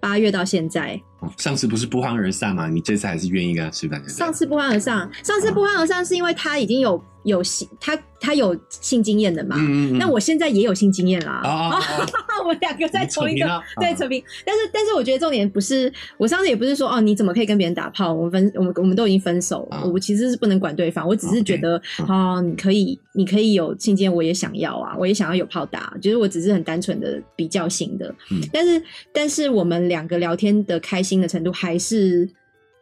[0.00, 1.00] 八月到现在。
[1.38, 2.68] 上次不是不欢而散吗？
[2.68, 4.06] 你这次还是愿意跟他吃饭？
[4.08, 9.56] 上次不欢而散，上次不欢而散是因为他已经有有性，他他有性经验的嘛？
[9.98, 11.42] 那我现在也有性经验啦。
[11.44, 11.80] 啊
[12.40, 13.46] 我们两个在同一个
[13.80, 18.12] 对扯平，但是但是我觉得重点不是，我上次也不是说哦，你怎么可以跟别人打炮？
[18.12, 28.14] 我们分我们我们都已经分手，我其实是不能管对方，我只是觉得哦，你可以你可以有性经验，我也想要啊，我也想要有炮打，就是我只是很单纯的比较型的，
[28.52, 28.80] 但是
[29.12, 32.28] 但是我们两个聊天的开心的程度还是。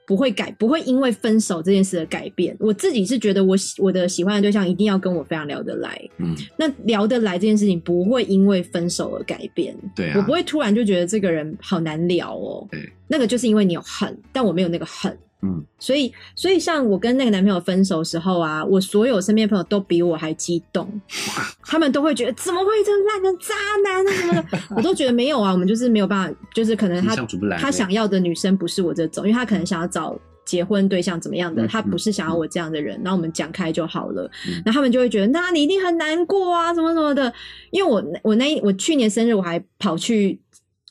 [0.06, 2.56] 不会改，不会因为分手这件事的改变。
[2.60, 6.00] 我自己是觉得，我喜我的喜欢的对象一定要跟我非常聊得来。
[6.18, 9.74] 嗯，那聊得来这件事情不会因为分手而改变。
[9.94, 12.66] 对，我不会突然就觉得这个人好难聊哦。
[12.70, 15.16] 对，那个就是因为你有恨，但我没有那个恨。
[15.44, 20.88] 嗯，所以，所以像我跟那个男朋友分手时候啊，我所有身边朋友都比我还激动，
[21.66, 23.54] 他们都会觉得怎么会这烂的渣
[23.84, 27.14] 男啊什么的， 我都觉得没有啊，我们就是没有办法，就是可能他
[27.58, 34.30] 他想要的女生不是我这种，因为他可能想要找结婚对象怎么样的，他不是想要我这样的人，然后我们讲开就好了。
[34.64, 37.30] 那他们就会觉得，那你一定很难过啊，什么什么的。
[37.70, 40.40] 因为我我那我去年生日我还跑去。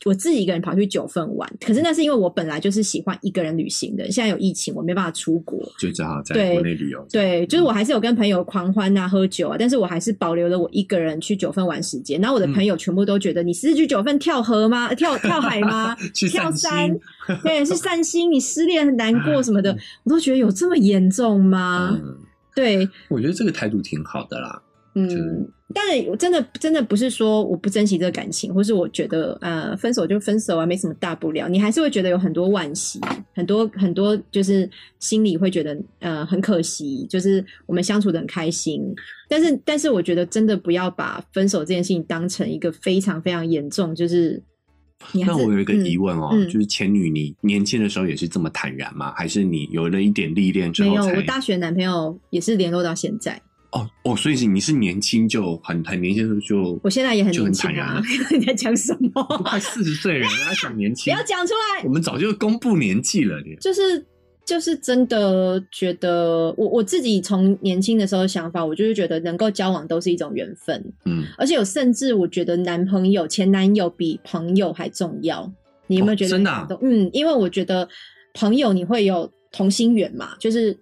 [0.06, 4.12] 我自己一个人跑去九份玩，可是那是因为我本来就是喜欢一个人旅行的。
[4.12, 7.06] 现在有疫情，我没办法出国，就只好在国内旅游。
[7.12, 12.20] 对，就是我还是有跟朋友狂欢啊、喝酒啊，但是我还是保留了我一个人去九份玩时间。
[12.20, 14.94] 然后我的朋友全部都觉得，你是去九份跳河吗？
[14.96, 15.96] 跳跳海吗？
[16.14, 17.00] 跳山？
[17.44, 18.32] 对，是散心。
[18.32, 22.00] 你失恋很难过什么的， 我都觉得有这么严重吗？
[22.56, 24.62] 对，我觉得这个态度挺好的啦。
[24.96, 31.48] 嗯，但是真的真的不是说我不珍惜这个感情，或是我觉得呃分手就分手啊，没什么大不了。
[31.50, 33.00] 你还是会觉得有很多惋惜，
[33.34, 38.82] 很多很多，就是心里会觉得呃很可惜，就是我们相处的很开心。
[39.28, 44.42] 但是但是我觉得真的不要把分手这件事情当成一个非常非常严重，就是
[45.14, 49.12] 那我有一个疑问哦，就是前女你年轻的时候也是这么坦然吗？
[49.16, 50.90] 还是你有了一点历练之后？
[50.90, 53.42] 没有，我大学男朋友也是联络到现在。
[53.74, 58.02] 哦哦，所以是你是年轻就很很年轻的时候就，我现在也很就很坦然。
[58.32, 59.24] 你在讲什么？
[59.44, 61.12] 快四十岁人还讲年轻？
[61.14, 61.84] 不要讲出来。
[61.84, 64.06] 我们早就公布年纪了，就是
[64.46, 70.84] 就是真的觉得，我我自己从年轻的时候想法，我就是觉得能够交往都是一种缘分。
[71.06, 75.52] 嗯，而且有甚至我觉得男朋友前男友比朋友还重要。
[75.88, 76.78] 你有没有觉得真的？
[76.82, 77.88] 嗯，因为我觉得
[78.34, 80.78] 朋友你会有同心圆嘛，就是。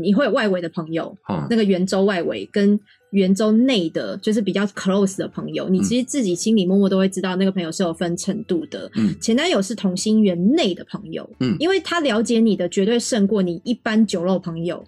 [0.00, 1.16] 你会有外围的朋友，
[1.50, 2.78] 那个圆周外围跟
[3.10, 5.68] 圆周内的，就是比较 close 的朋友。
[5.68, 8.90] 你其实自己心里默默都会知道，那个朋友是有分程度的。
[8.94, 14.84] 嗯，前男友是同心圆内的朋友，嗯，因为他了解你的绝对胜过你一般酒肉朋友。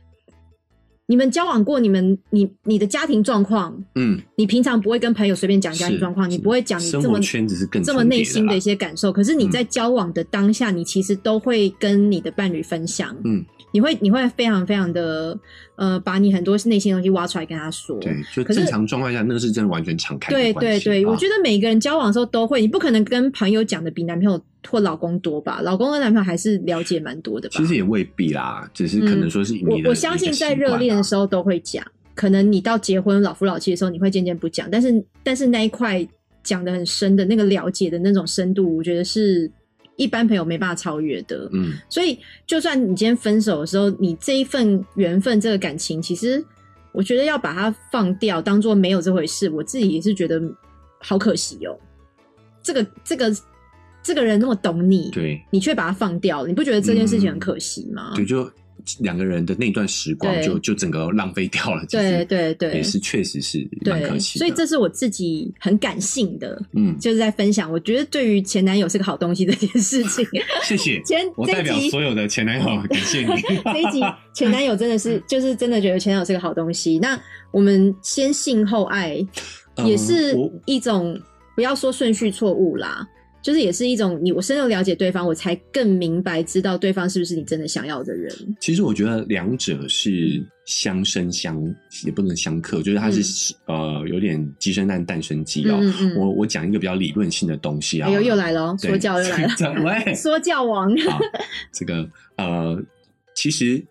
[1.06, 9.10] 你们交往过，你们你你的家庭状况，嗯，你平常不会跟朋友随便讲家庭状况，你不会讲你这么圈子是更这么内心的一些感受。
[9.12, 13.44] 可是你在交往的当下，你其实都会跟你的伴侣分享，嗯。
[13.72, 15.38] 你会你会非常非常的
[15.76, 17.98] 呃，把你很多内心东西挖出来跟他说。
[18.00, 20.32] 对，就正常状况下，那个是真的完全敞开。
[20.32, 25.60] 对对对，我觉得每一个人交往的时候都会，你不可能跟朋友讲的比男朋友或老公多吧？
[25.62, 27.54] 老公跟男朋友还是了解蛮多的吧？
[27.56, 36.06] 其实也未必啦，只是可能说是我我相信在热恋的时候都会讲，可能你到结婚老夫老妻的时候，你会渐渐不讲，但是但是那一块
[36.42, 39.50] 讲的很深的那个了解的那种深度，我觉得是。
[40.00, 46.42] 一般朋友没办法超越的，嗯，所以就算你今天分手的时候，你这一份缘分、这个感情，其实
[46.90, 49.50] 我觉得要把它放掉，当做没有这回事。
[49.50, 50.40] 我自己也是觉得
[50.98, 51.78] 好可惜哦。
[52.62, 53.36] 这个、这个、
[54.02, 58.12] 这个人那么懂你，对，你却把它放掉了，你不觉得这件事情很可惜吗？
[58.16, 58.50] 对，就。
[58.98, 64.38] 两个人的那段时光就就整个浪费掉了，对对对，也是确实是蛮可惜。
[64.38, 67.70] 所以这是我自己很感性的，嗯，就是在分享。
[67.70, 70.26] 我觉得对于前男友是个好东西这件事情。
[70.64, 73.26] 谢谢 前，我代表所有的前男友感谢你。
[73.72, 74.00] 这一集
[74.34, 76.98] 前男友真的是，就是真的觉得前男友是个好东西。
[76.98, 79.24] 那我们先性后爱，
[79.84, 80.34] 也是
[80.66, 81.20] 一种
[81.54, 83.06] 不要说顺序错误啦。
[83.42, 88.34] 就是也是一种你我深入了解对方，我才更明白知道对方是不是你真的想要的人。
[88.60, 91.62] 其实我觉得两者是相生相
[92.04, 95.80] 也不能相克，就是它是呃有点鸡生蛋蛋生鸡哦。
[96.16, 100.94] 我我讲一个比较理论性的东西啊，又又来了，说教又来了 说教王。
[101.72, 102.82] 这个呃，
[103.34, 103.84] 其实。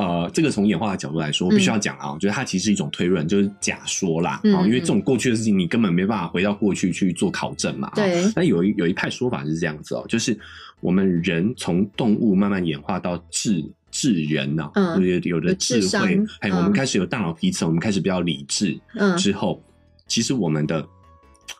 [0.00, 7.92] 呃，这个从演化的角度来说，我必须要讲啊，我觉得它其实是一种推论，就是假说啦啊，因为这种过去的事情，你根本没办法回到过去去做考证嘛。
[7.94, 8.24] 对。
[8.34, 10.34] 那有一有一派说法是这样子哦，就是
[10.80, 19.62] 我们人从动物慢慢演化到智智人呢，有有的智慧，还有我们开始有大脑皮层，我们开始比较理智嗯之后，
[20.08, 20.88] 其实我们的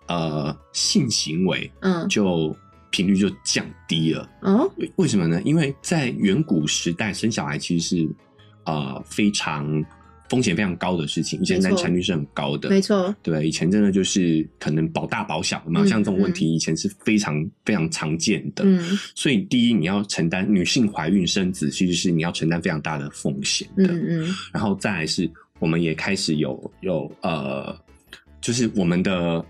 [0.07, 2.57] 呃性行为嗯就。
[2.93, 4.28] 频率就降低了。
[4.41, 5.41] 哦，为什么呢？
[5.45, 8.09] 因为在远古时代，生小孩其实是
[8.65, 9.85] 呃非常
[10.29, 17.35] 风险非常高的事情，以前难产率是很高的，没错，对，以前真的就是可能保大保小嘛，像这种问题以前是非常
[17.65, 18.63] 非常常见的。
[18.65, 23.89] 嗯，所以第一，你要承担女性怀孕生子，其实是你要承担非常大的风险的。
[23.89, 27.77] 嗯嗯，然后再来是，我们也开始有有呃，
[28.41, 29.45] 就是我们的。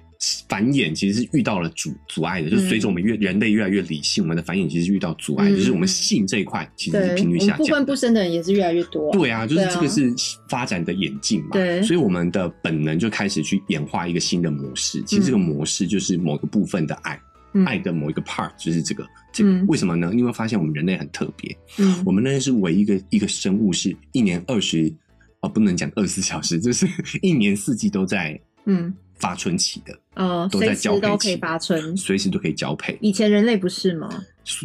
[0.49, 9.11] 繁衍其实是遇到了阻阻碍的，就是随着我们越人类越来越理性，我们的繁衍其实遇到阻碍，就是我们性这一块其实是频率下降，不婚不生的人也是越来越多。
[9.13, 10.13] 对啊，就是这个是
[10.49, 15.03] 发展的演进嘛，对，所以我们的本能就开始去演化一个新的模式。
[15.03, 17.19] 其实这个模式就是某个部分的爱，
[17.65, 19.07] 爱的某一个 part 就是这个。
[19.33, 20.13] 这个为什么呢？
[20.13, 24.93] 因为发现我们人类很特别，嗯，我们人类是唯一一个一个生物，是一年二十
[25.39, 26.85] 啊，不能讲二十四小时，就是
[27.23, 28.39] 一年四季都在，
[28.71, 28.95] 嗯。
[29.19, 32.99] 发春期的，呃，都在交配期，发春，随时都可以交配。
[33.03, 34.09] 以前人类不是吗？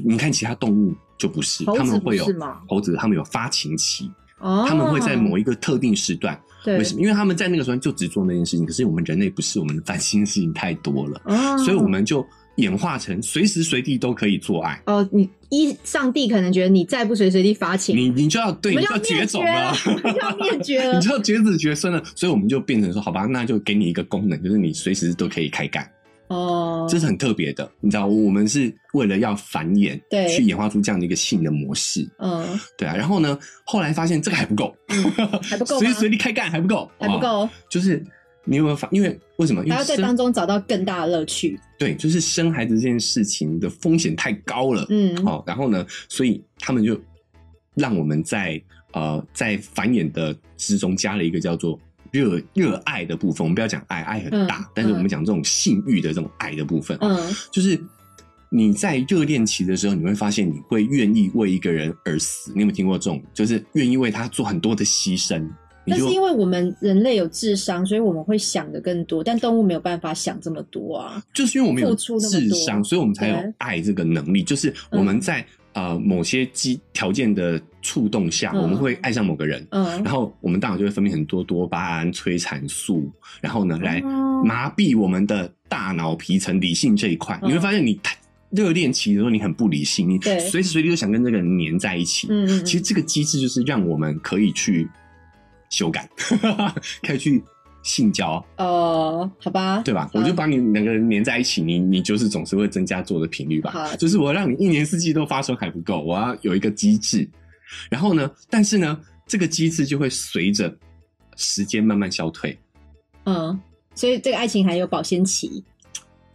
[0.06, 2.26] 你看其他动物就不是，他们会有
[2.66, 7.02] 猴子，他们有发情期，哦，他们会在某一个特定时段，为什么？
[7.02, 8.66] 因为他们在那个时候就只做那件事情。
[8.66, 11.22] 可是我们人类不是，我们烦心事情太多了，
[11.66, 12.26] 所以我们就。
[12.56, 14.82] 演化成随时随地都可以做爱。
[14.86, 25.90] 哦，你一上帝可能觉得你再不随时随地发情，你你就要对，你就要绝种了，你要灭绝了， 你就要绝子绝孙了，所以我们就变成说，好吧，那就给你一个功能，就是你随时都可以开干。
[26.28, 34.76] 哦，这是很特别的，你知道，我们是为了要繁衍，对，去演化出这样的一个性的模式，嗯，对啊，然后呢，后来发现这个还不够，
[35.44, 38.04] 还不够， 随时随地开干还不够，还不够，就是。
[38.46, 38.88] 你有没有发？
[38.92, 39.62] 因为为什么？
[39.64, 41.60] 还要在当中找到更大的乐趣。
[41.78, 44.86] 对，就是生孩子这件事情的风险太高了。
[44.90, 47.00] 嗯，好，然后呢，所以他们就
[47.74, 48.62] 让我们在
[48.94, 51.80] 呃在繁衍的之中加了一个叫做
[52.12, 53.44] 热热爱的部分。
[53.44, 56.98] 我们不要讲爱，爱很大，但是我们讲这种性欲的这种爱的部分。
[57.02, 57.18] 嗯，
[57.52, 57.78] 就是
[58.50, 62.54] 你在热恋期的时候，你会发现你会愿意为一个人而死。
[62.54, 63.22] 你有没有听过这种？
[63.34, 65.46] 就是愿意为他做很多的牺牲。
[65.88, 71.22] 但是因为我们人类有智商，所以我们会想的更多，但动物没有办法想这么多啊。
[71.34, 74.42] 就是因为我们有智商，所以我们才有爱这个能力。
[74.42, 84.02] 就是我们在呃某些机条件的触动下，我们会爱上某个人，嗯，然后我们大脑就会分泌很多多巴胺、催产素，然后呢来
[84.44, 87.40] 麻痹我们的大脑皮层理性这一块。
[87.44, 88.00] 你会发现，你
[88.50, 92.28] 热恋期的时候你很不理性，你随时随地都想跟这个人黏在一起。
[92.66, 94.90] 其实这个机制就是让我们可以去。
[95.76, 96.10] 修改，
[97.06, 97.44] 可以去
[97.84, 100.10] 性交哦，好吧，对吧？
[100.14, 103.94] 我就把你两个人黏在一起，你你就是总是会增加做的频率吧？
[103.98, 107.30] 就是我让你一年四季都发生还不够，我要有一个机制。
[107.90, 108.98] 然后呢，但是呢，
[109.28, 110.74] 这个机制就会随着
[111.36, 112.58] 时间慢慢消退。
[113.26, 113.60] 嗯，
[113.96, 115.62] 所以这个爱情还有保鲜期。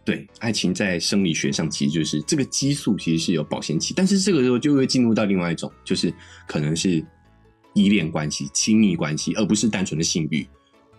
[0.05, 6.13] 对，爱情在生理学上其实就是这个激素其实是有保鲜期，但是这个时候就会进入到另外一种，就是
[6.47, 7.03] 可能是。
[7.73, 10.45] 依恋关系、亲密关系，而不是单纯的性欲。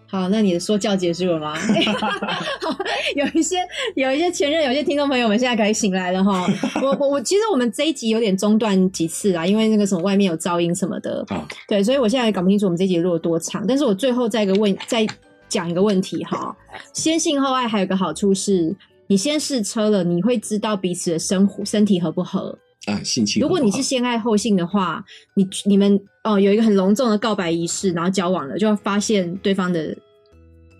[0.07, 1.57] 好，那你的说教结束了吗？
[3.17, 3.57] 有一些
[3.97, 6.47] 有一些前任，有些听众朋友们现在可以醒来了哈。
[6.83, 11.25] 我 我我，其实我们这一集有点中断几次啊，因为那个什么外面有噪音什么的。
[11.67, 13.65] 对，所以我现在也搞不清楚我们这集录了多长。
[13.67, 15.07] 但是我最后再一个问，再
[15.49, 16.55] 讲一个问题哈。
[16.93, 22.59] 先性后爱还有个好处是，你先试车了，你会知道彼此的生活身体合不合。
[22.87, 23.41] 啊，性情。
[23.41, 25.05] 如果你是先爱后性的话，
[25.35, 29.97] 你你们哦有一个很隆重的告白仪式，然后交往了，就要发现对方的，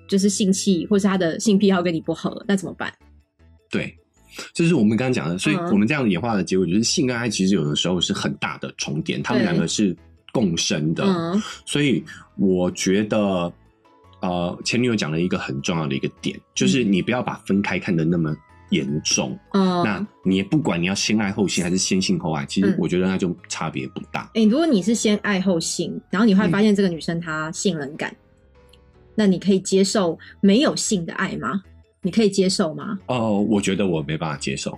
[0.09, 2.93] 就是性气或是他的性癖好跟你不合，那怎么办？
[3.71, 3.97] 对，
[4.53, 9.97] 这是我们刚刚讲的，所以我们这样演化的结果就是性跟爱其实有的时候是很大的重叠，他们两个是
[10.33, 11.41] 共生的。
[11.65, 12.05] 所以
[12.37, 13.53] 我觉得，
[14.21, 18.37] 呃，前女友讲了一个很重要的一个点，就是你不要把分开看得那么。
[18.73, 24.29] 严重，嗯，那你也不管你要先爱后性还是先性后爱，其实我觉得那就差别不大。
[24.35, 28.13] 哎，如果你是先爱后性，然后你会发现这个女生她性冷感，
[29.15, 31.63] 那你可以接受没有性的爱吗？
[32.01, 32.99] 你可以接受吗？
[33.07, 34.77] 哦，我觉得我没办法接受。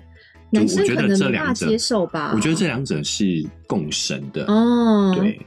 [0.51, 2.33] 男生可能没办法接受吧？
[2.35, 5.15] 我觉得这两者是共生的哦。
[5.17, 5.41] 对，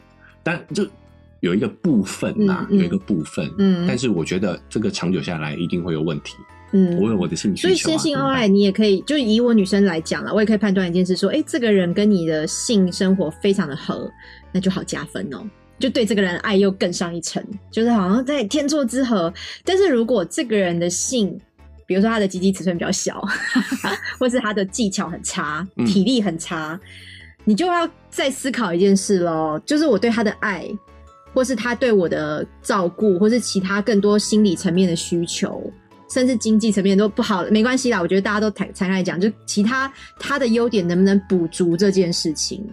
[0.44, 0.86] 但就
[1.40, 6.36] 有一个部分呐，有一个部分，嗯，但是我觉得这个长久下来一定会有问题。
[6.72, 14.12] 嗯，我有我的兴趣，所以先性后爱，你也可以，就以我女生来讲了，我也可以判断一件事，说，哎，这个人跟你的性生活非常的合，
[14.52, 15.42] 那就好加分哦，
[15.80, 17.42] 就对这个人爱又更上一层，
[17.72, 19.34] 就是好像在天作之合。
[19.64, 21.40] 但是如果这个人的性，
[21.86, 23.26] 比如说他的鸡鸡尺寸比较小，
[24.20, 26.78] 或是他的技巧很差，体力很差，
[27.46, 30.68] 你就要再思考一件事喽，就是我对他的爱，
[31.34, 35.72] 或是他对我的照顾，或是其他更多心理层面的需求。
[36.10, 38.02] 甚至经济层面都不好，没关系啦。
[38.02, 42.64] 我觉得大家都坦坦开讲，就其他他的优点能不能补足这件事情，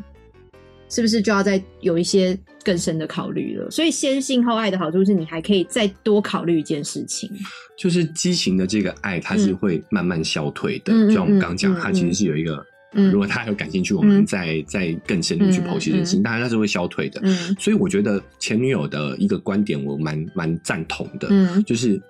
[0.89, 3.71] 是不是就要再有一些更深的考虑了？
[3.71, 7.29] 所以先性后爱的好处是你还可以再多考虑一件事情，
[7.77, 10.93] 就是激情的这个爱，它是会慢慢消退的。
[10.93, 12.65] 就像我们刚刚讲，它其实是有一个，
[13.11, 17.21] 如果他有感兴趣，我们再再更深入去剖析这件事情，当然它是会消退的。
[17.59, 21.29] 所以我觉得前女友的一个观点，我蛮蛮赞同的，
[21.63, 22.01] 就是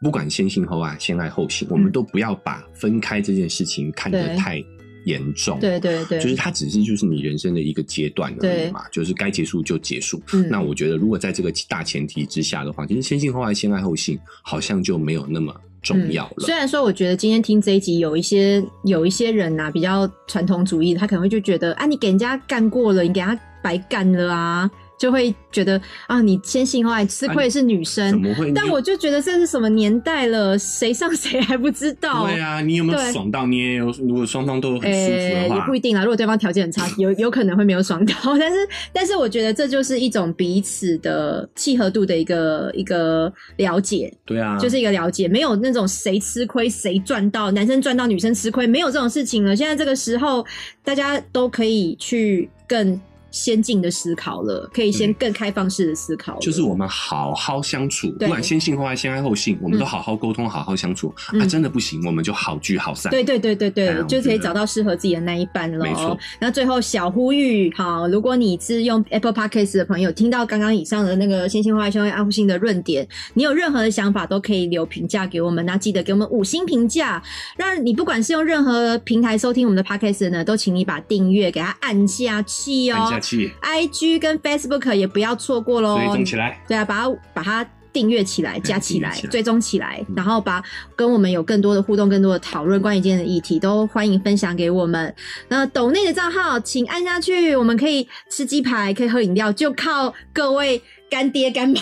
[0.00, 4.62] 不管先性后爱，先爱后性，我们都不要把分开这件事情看得太。
[5.06, 10.22] 严重，对对对，就是它只是就是你人生的一个阶段而已嘛，就是该结束就结束。
[10.50, 16.40] 那我觉得，如果在这个大前提之下的话，其实先性后爱，先爱后性，好像就没有那么重要了。
[16.40, 24.70] 虽然说，我觉得今天听这一集，有一些有一些人呐，比较传统主义，他可能会就觉得，啊，你给人家干过了，你给他白干了啊。
[25.00, 28.52] 就会觉得啊，你先性后爱吃亏是女生，怎么会？
[28.52, 32.26] 但我就觉得这是什么年代了，谁上谁还不知道？
[32.26, 33.46] 对啊，你有没有爽到？
[33.46, 33.90] 你也有？
[34.06, 36.04] 如果双方都很舒服的话，也不一定啊。
[36.04, 38.14] 如果对方条件很差，有 有可能会没有爽到。
[38.38, 38.56] 但是，
[38.92, 44.12] 但是我觉得这就是一种彼此的契合度的一个一个了解。
[44.26, 49.56] 对啊，就是一个了解，没有那种谁吃亏谁赚到，男生赚到女生吃亏，没有这种事情了。
[49.56, 50.44] 现在这个时候，
[50.84, 53.00] 大家都可以去更。
[53.30, 56.38] 先进的思考了，可以先更开放式的思考。
[56.38, 61.14] 就是我们好好相处，不管先性后爱、先爱后性，我们都好好沟通，好好相处。
[61.38, 63.10] 啊，真的不行，我们就好聚好散。
[63.10, 65.84] 对对对对对，就可以找到适合自己的那一半了。
[65.84, 66.18] 没错。
[66.40, 75.64] 那最后小呼吁，好，如果你是用 Apple Podcast 的朋友，听到刚刚以上的那个先性后爱、先爱后性的论点，你有任何的想法都可以留评价给我们。
[75.64, 77.22] 那记得给我们五星评价。
[77.56, 83.19] 那你不管是用任何平台收听我们的 Podcast 呢，都请你把订阅给它按下去哦。
[83.60, 86.60] I G 跟 Facebook 也不要错过喽，追踪起来。
[86.66, 90.62] 对啊，把它把它订阅起来，加起来，追踪起来，然后把
[90.94, 95.12] 跟我们有更多的互动、更多的讨论，关于今天的议题都欢迎分享给我们。
[95.48, 101.80] 那抖内的账号请按下去，我们可以吃鸡排，可以喝饮料，就靠各位干爹干妈，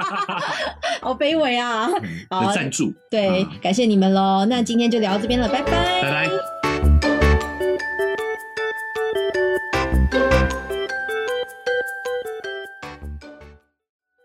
[1.00, 1.88] 好卑微啊！
[2.28, 4.44] 好赞助，对，感谢你们喽。
[4.44, 6.63] 那今天就聊到这边了，拜拜，拜拜。